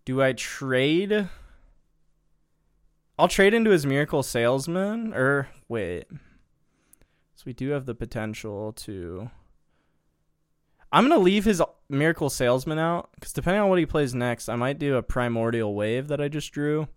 [0.05, 1.27] Do I trade?
[3.19, 6.05] I'll trade into his Miracle Salesman, or wait.
[7.37, 9.31] So we do have the potential to.
[10.93, 14.57] I'm gonna leave his Miracle Salesman out because depending on what he plays next, I
[14.57, 16.89] might do a Primordial Wave that I just drew,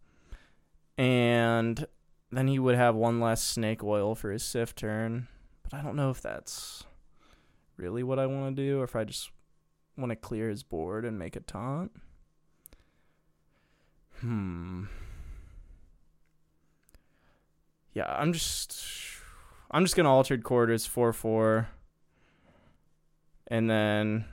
[0.98, 1.88] and
[2.32, 5.28] then he would have one less Snake Oil for his sift turn.
[5.64, 6.86] But I don't know if that's
[7.78, 9.30] really what I want to do, or if I just
[9.98, 11.92] want to clear his board and make a taunt.
[14.20, 14.86] Hmm.
[17.94, 18.84] Yeah, I'm just
[19.70, 21.68] I'm just gonna altered quarters four four
[23.48, 24.26] and then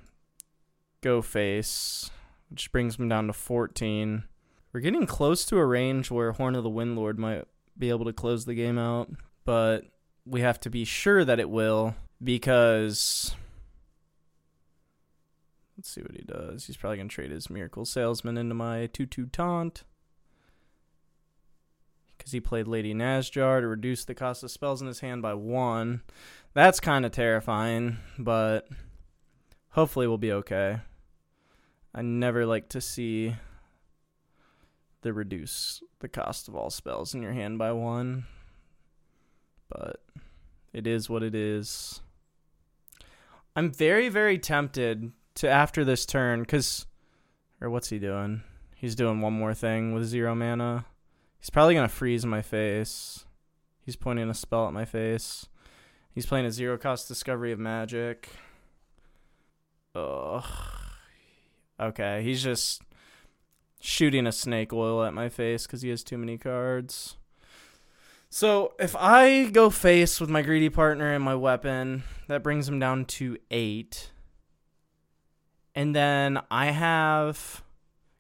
[1.01, 2.11] go face,
[2.51, 4.25] which brings him down to 14.
[4.73, 7.45] We're getting close to a range where Horn of the Windlord might
[7.79, 9.11] be able to close the game out,
[9.45, 9.85] but
[10.27, 13.35] we have to be sure that it will because
[15.77, 16.67] let's see what he does.
[16.67, 19.85] He's probably going to trade his Miracle Salesman into my 2 2 taunt
[22.17, 25.35] because he played Lady Nazjar to reduce the cost of spells in his hand by
[25.35, 26.03] one.
[26.53, 28.69] That's kind of terrifying, but
[29.71, 30.81] hopefully we'll be okay.
[31.95, 33.37] I never like to see
[35.03, 38.25] the reduce the cost of all spells in your hand by one.
[39.69, 40.01] But
[40.73, 42.01] It is what it is.
[43.57, 46.87] I'm very, very tempted to after this turn, cause,
[47.61, 48.43] or what's he doing?
[48.77, 50.85] He's doing one more thing with zero mana.
[51.41, 53.25] He's probably gonna freeze my face.
[53.81, 55.47] He's pointing a spell at my face.
[56.13, 58.29] He's playing a zero cost discovery of magic.
[59.95, 60.45] Ugh.
[61.81, 62.83] Okay, he's just
[63.81, 67.17] shooting a snake oil at my face because he has too many cards.
[68.31, 72.79] So if I go face with my greedy partner and my weapon, that brings him
[72.79, 74.11] down to eight.
[75.75, 77.63] And then I have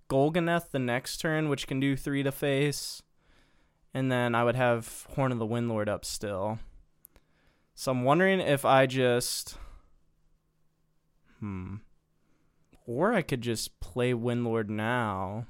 [0.09, 3.02] Golganneth the next turn, which can do three to face.
[3.92, 6.59] And then I would have Horn of the Windlord up still.
[7.74, 9.56] So I'm wondering if I just.
[11.40, 11.76] Hmm.
[12.89, 15.45] Or I could just play Windlord now.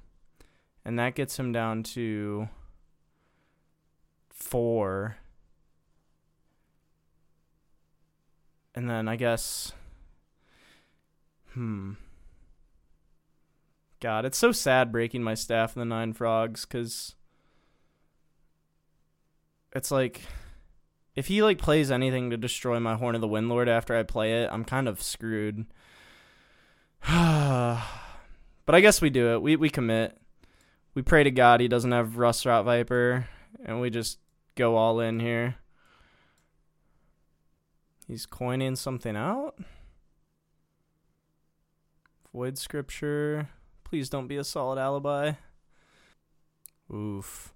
[0.85, 2.49] And that gets him down to
[4.29, 5.19] four.
[8.75, 9.71] And then I guess.
[11.55, 11.93] Hmm.
[14.01, 17.15] God, it's so sad breaking my staff in the Nine Frogs because
[19.73, 20.23] it's like
[21.15, 24.43] if he like plays anything to destroy my Horn of the Windlord after I play
[24.43, 25.67] it, I'm kind of screwed.
[27.07, 29.43] but I guess we do it.
[29.43, 30.17] We we commit.
[30.95, 33.29] We pray to God he doesn't have Rustrot Viper,
[33.65, 34.19] and we just
[34.55, 35.57] go all in here.
[38.07, 39.59] He's coining something out.
[42.33, 43.49] Void Scripture.
[43.85, 45.33] Please don't be a solid alibi.
[46.93, 47.53] Oof.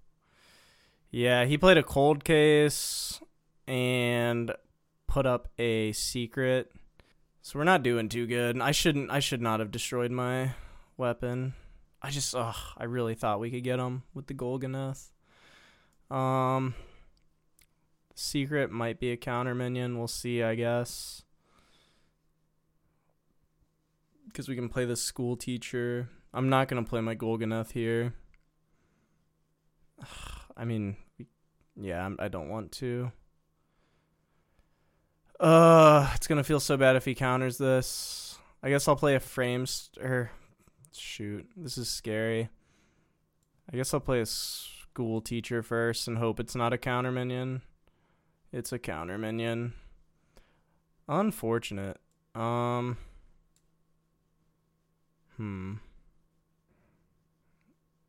[1.10, 3.20] Yeah, he played a cold case
[3.66, 4.52] and
[5.06, 6.72] put up a secret.
[7.44, 8.60] So we're not doing too good.
[8.60, 10.52] I shouldn't I should not have destroyed my
[10.96, 11.54] weapon.
[12.00, 15.10] I just ugh, I really thought we could get him with the Golganneth.
[16.08, 16.76] Um
[18.14, 19.98] secret might be a counter minion.
[19.98, 21.24] We'll see, I guess.
[24.32, 26.08] Cuz we can play the school teacher.
[26.32, 28.14] I'm not to play my Golganeth here.
[30.56, 30.96] I mean,
[31.74, 33.10] yeah, I don't want to.
[35.40, 38.38] Uh, it's gonna feel so bad if he counters this.
[38.62, 40.30] I guess I'll play a frame st- or
[40.92, 41.48] shoot.
[41.56, 42.48] This is scary.
[43.72, 47.62] I guess I'll play a school teacher first and hope it's not a counter minion.
[48.52, 49.72] It's a counter minion.
[51.08, 51.98] Unfortunate.
[52.34, 52.98] Um.
[55.36, 55.74] Hmm.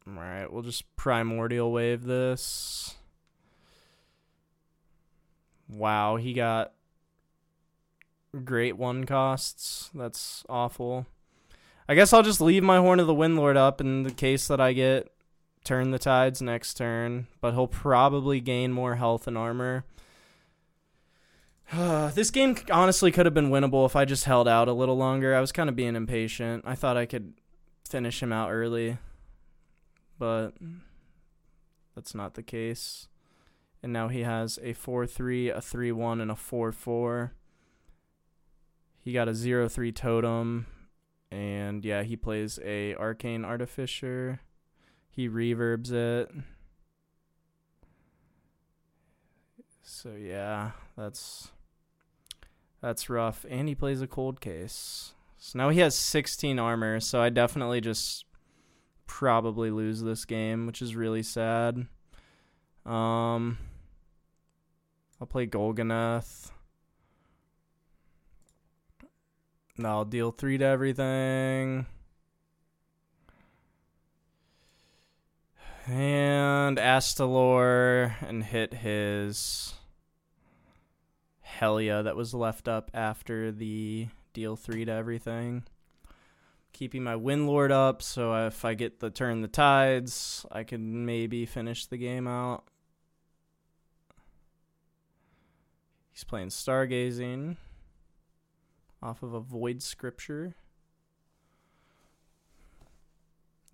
[0.08, 2.96] Alright, we'll just primordial wave this.
[5.70, 6.74] Wow, he got
[8.44, 9.90] great one costs.
[9.94, 11.06] That's awful.
[11.88, 14.62] I guess I'll just leave my Horn of the Windlord up in the case that
[14.62, 15.12] I get
[15.64, 19.86] Turn the Tides next turn, but he'll probably gain more health and armor.
[21.74, 25.36] this game honestly could have been winnable if I just held out a little longer.
[25.36, 26.64] I was kind of being impatient.
[26.68, 27.34] I thought I could
[27.88, 28.98] finish him out early,
[30.20, 30.54] but
[31.96, 33.08] that's not the case.
[33.82, 37.34] And now he has a 4 3, a 3 1, and a 4 4.
[39.04, 40.66] He got a zero three totem,
[41.30, 44.40] and yeah, he plays a arcane artificer.
[45.10, 46.32] He reverbs it.
[49.82, 51.52] So yeah, that's
[52.82, 53.46] that's rough.
[53.50, 55.14] And he plays a cold case.
[55.38, 58.24] So now he has 16 armor, so I definitely just
[59.06, 61.88] probably lose this game, which is really sad.
[62.86, 63.58] Um
[65.20, 66.52] I'll play Golganneth.
[69.82, 71.88] I'll deal three to everything.
[75.88, 79.74] And Astalor and hit his
[81.60, 85.64] Helia that was left up after the deal three to everything.
[86.72, 91.46] Keeping my Windlord up, so if I get the turn the tides, I can maybe
[91.46, 92.64] finish the game out.
[96.12, 97.58] He's playing Stargazing
[99.04, 100.56] off of a void scripture.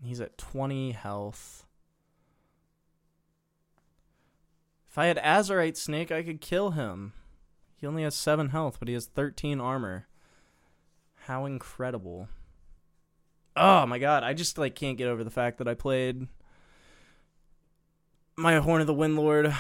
[0.03, 1.65] He's at 20 health.
[4.89, 7.13] If I had Azurite Snake, I could kill him.
[7.75, 10.07] He only has 7 health, but he has 13 armor.
[11.25, 12.27] How incredible.
[13.55, 16.27] Oh my god, I just like can't get over the fact that I played
[18.35, 19.55] my Horn of the Windlord.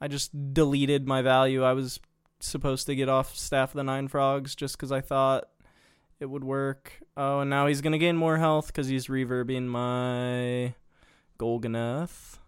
[0.00, 2.00] I just deleted my value I was
[2.40, 5.48] supposed to get off Staff of the Nine Frogs just because I thought
[6.18, 7.00] it would work.
[7.16, 10.74] Oh, and now he's going to gain more health because he's reverbing my
[11.38, 12.38] Golganneth.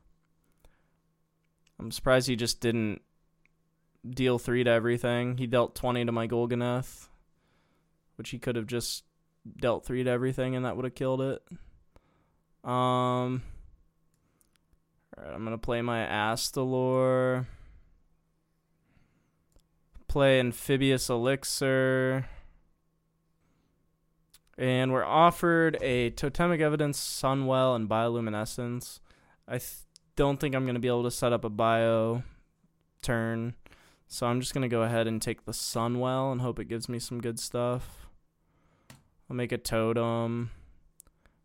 [1.79, 3.03] I'm surprised he just didn't
[4.09, 5.37] deal three to everything.
[5.39, 7.09] He dealt twenty to my Golganneth,
[8.17, 9.05] which he could have just
[9.61, 11.43] dealt three to everything, and that would have killed it.
[12.65, 13.43] Um.
[15.19, 17.47] Alright, I'm gonna play my Astalor.
[20.13, 22.27] Play Amphibious Elixir.
[24.59, 29.01] And we're offered a Totemic Evidence, Sunwell, and Bioluminescence.
[29.49, 29.73] I th-
[30.15, 32.25] don't think I'm going to be able to set up a bio
[33.01, 33.55] turn.
[34.07, 36.91] So I'm just going to go ahead and take the Sunwell and hope it gives
[36.91, 38.07] me some good stuff.
[39.31, 40.51] I'll make a totem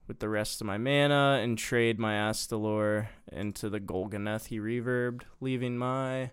[0.10, 5.22] with the rest of my mana and trade my Astalor into the Golganneth he reverbed,
[5.40, 6.32] leaving my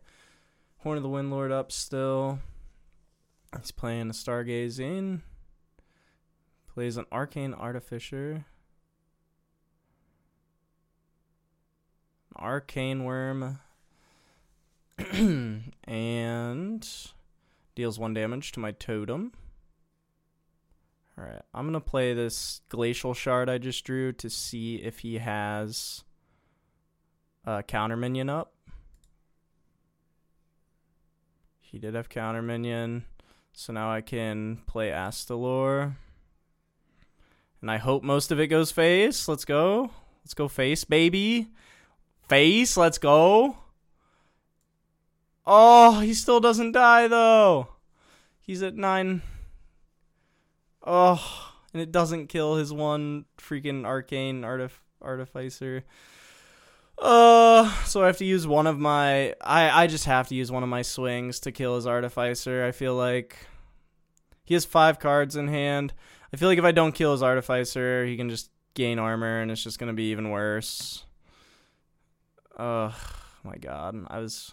[0.85, 2.41] Horn of the Windlord up still.
[3.59, 5.23] He's playing a Stargazing.
[6.75, 8.45] Plays an Arcane Artificer.
[12.37, 13.61] Arcane Wyrm.
[15.85, 16.89] and
[17.75, 19.33] deals one damage to my totem.
[21.19, 25.17] Alright, I'm going to play this Glacial Shard I just drew to see if he
[25.17, 26.05] has
[27.47, 28.54] a counter minion up.
[31.75, 33.05] He did have counter minion,
[33.53, 35.97] so now I can play Astalor.
[37.61, 39.27] And I hope most of it goes face.
[39.27, 39.91] Let's go.
[40.23, 41.49] Let's go face, baby.
[42.29, 43.59] Face, let's go.
[45.45, 47.67] Oh, he still doesn't die though.
[48.41, 49.23] He's at nine.
[50.87, 55.83] Oh, and it doesn't kill his one freaking arcane artif- artificer.
[56.99, 59.35] Uh, so I have to use one of my.
[59.41, 62.65] I I just have to use one of my swings to kill his artificer.
[62.65, 63.37] I feel like
[64.45, 65.93] he has five cards in hand.
[66.33, 69.51] I feel like if I don't kill his artificer, he can just gain armor, and
[69.51, 71.05] it's just gonna be even worse.
[72.59, 72.95] Oh
[73.43, 74.53] my god, I was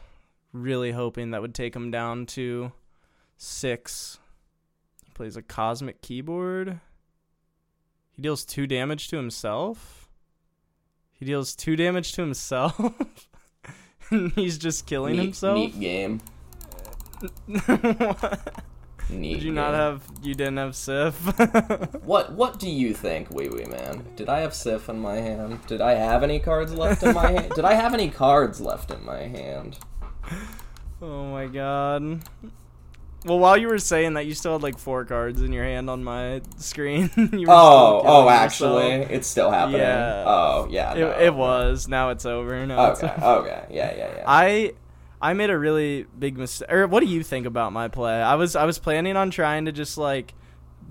[0.52, 2.72] really hoping that would take him down to
[3.38, 4.20] six.
[5.06, 6.80] He plays a cosmic keyboard.
[8.12, 10.01] He deals two damage to himself.
[11.22, 12.82] He deals two damage to himself.
[14.36, 15.56] He's just killing neat, himself.
[15.56, 16.22] Neat game.
[17.48, 18.18] Neat game.
[19.08, 20.02] Did you not have?
[20.24, 21.14] You didn't have Sif.
[22.04, 24.16] What What do you think, Ouiouiman?
[24.16, 25.64] Did I have Sif in my hand?
[25.68, 27.54] Did I have any cards left in my hand?
[27.54, 29.78] Did I have any cards left in my hand?
[31.04, 32.24] oh my god.
[33.24, 35.90] Well, while you were saying that, you still had like four cards in your hand
[35.90, 37.10] on my screen.
[37.48, 39.12] Oh, oh, actually, yourself.
[39.12, 39.82] it's still happening.
[39.82, 40.24] Yeah.
[40.26, 40.94] Oh, yeah.
[40.94, 41.88] It, no, it was.
[41.88, 42.66] Now it's over.
[42.66, 43.08] Now Okay.
[43.22, 43.26] over.
[43.50, 43.66] Okay.
[43.70, 43.96] Yeah.
[43.96, 44.12] Yeah.
[44.18, 44.24] Yeah.
[44.26, 44.74] I
[45.22, 46.72] I made a really big mistake.
[46.72, 48.22] Or what do you think about my play?
[48.22, 50.34] I was I was planning on trying to just like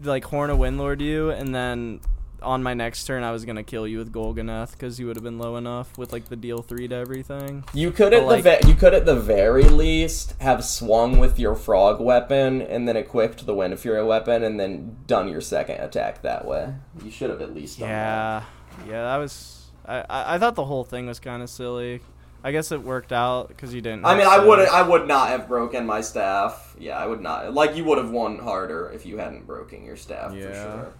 [0.04, 2.00] like horn a windlord you, and then
[2.42, 5.22] on my next turn I was gonna kill you with Golganneth because you would have
[5.24, 7.64] been low enough with like the deal three to everything.
[7.74, 11.38] You could at But, the ve- you could at the very least have swung with
[11.38, 15.80] your frog weapon and then equipped the wind fury weapon and then done your second
[15.80, 16.74] attack that way.
[17.04, 18.44] You should have at least done that.
[18.86, 19.70] Yeah, yeah, that was.
[19.86, 22.00] I I, I thought the whole thing was kind of silly.
[22.42, 24.06] I guess it worked out because you didn't.
[24.06, 26.74] I mean, I would I would not have broken my staff.
[26.78, 27.52] Yeah, I would not.
[27.52, 30.62] Like you would have won harder if you hadn't broken your staff for Yeah.
[30.62, 30.92] sure.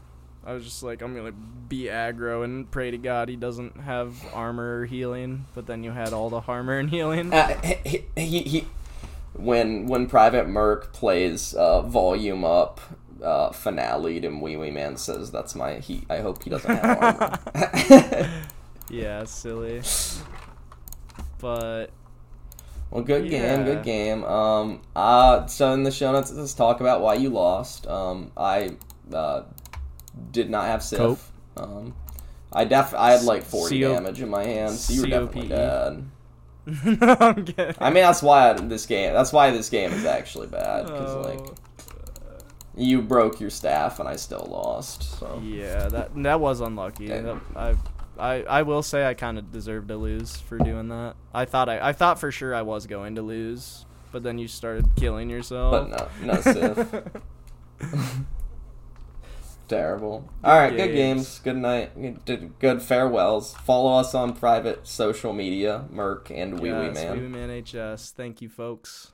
[0.44, 4.14] I was just like, I'm gonna be aggro and pray to God he doesn't have
[4.32, 5.46] armor or healing.
[5.54, 7.32] But then you had all the armor and healing.
[7.32, 8.66] Uh, he, he, he,
[9.34, 12.80] when when PrivateMerc plays uh, volume up
[13.22, 18.30] uh, finale and Ouiouiman says that's my he I hope he doesn't have armor.
[18.90, 19.82] Yeah, silly.
[21.38, 21.90] But
[22.90, 24.24] well good game, good game.
[24.24, 27.86] Um uh so in the show notes let's talk about why you lost.
[27.86, 28.76] Um I
[29.12, 29.42] uh
[30.32, 31.30] did not have Sif.
[31.56, 31.94] Um
[32.52, 35.48] I def I had like 40 CO damage in my hand, so you were definitely
[35.48, 36.10] dead.
[37.00, 37.74] no, I'm kidding.
[37.78, 41.10] I mean that's why I, this game that's why this game is actually bad cuz
[41.10, 41.48] Oh, like
[42.76, 45.18] you broke your staff and I still lost.
[45.18, 47.08] So yeah, that that was unlucky.
[47.08, 47.74] That- I,
[48.18, 51.14] I I will say I kind of deserved to lose for doing that.
[51.34, 54.46] I thought I I thought for sure I was going to lose, but then you
[54.48, 55.88] started killing yourself.
[55.90, 57.02] but no, no Sif.
[59.70, 60.28] Terrible.
[60.42, 60.94] All right, good games.
[60.94, 61.38] games.
[61.44, 62.24] Good night.
[62.26, 63.54] Good- Good farewells.
[63.54, 67.12] Follow us on private social media, Merc and Ouiouiman.
[67.14, 68.10] Wee Wee Man HS.
[68.10, 69.09] Thank you, folks.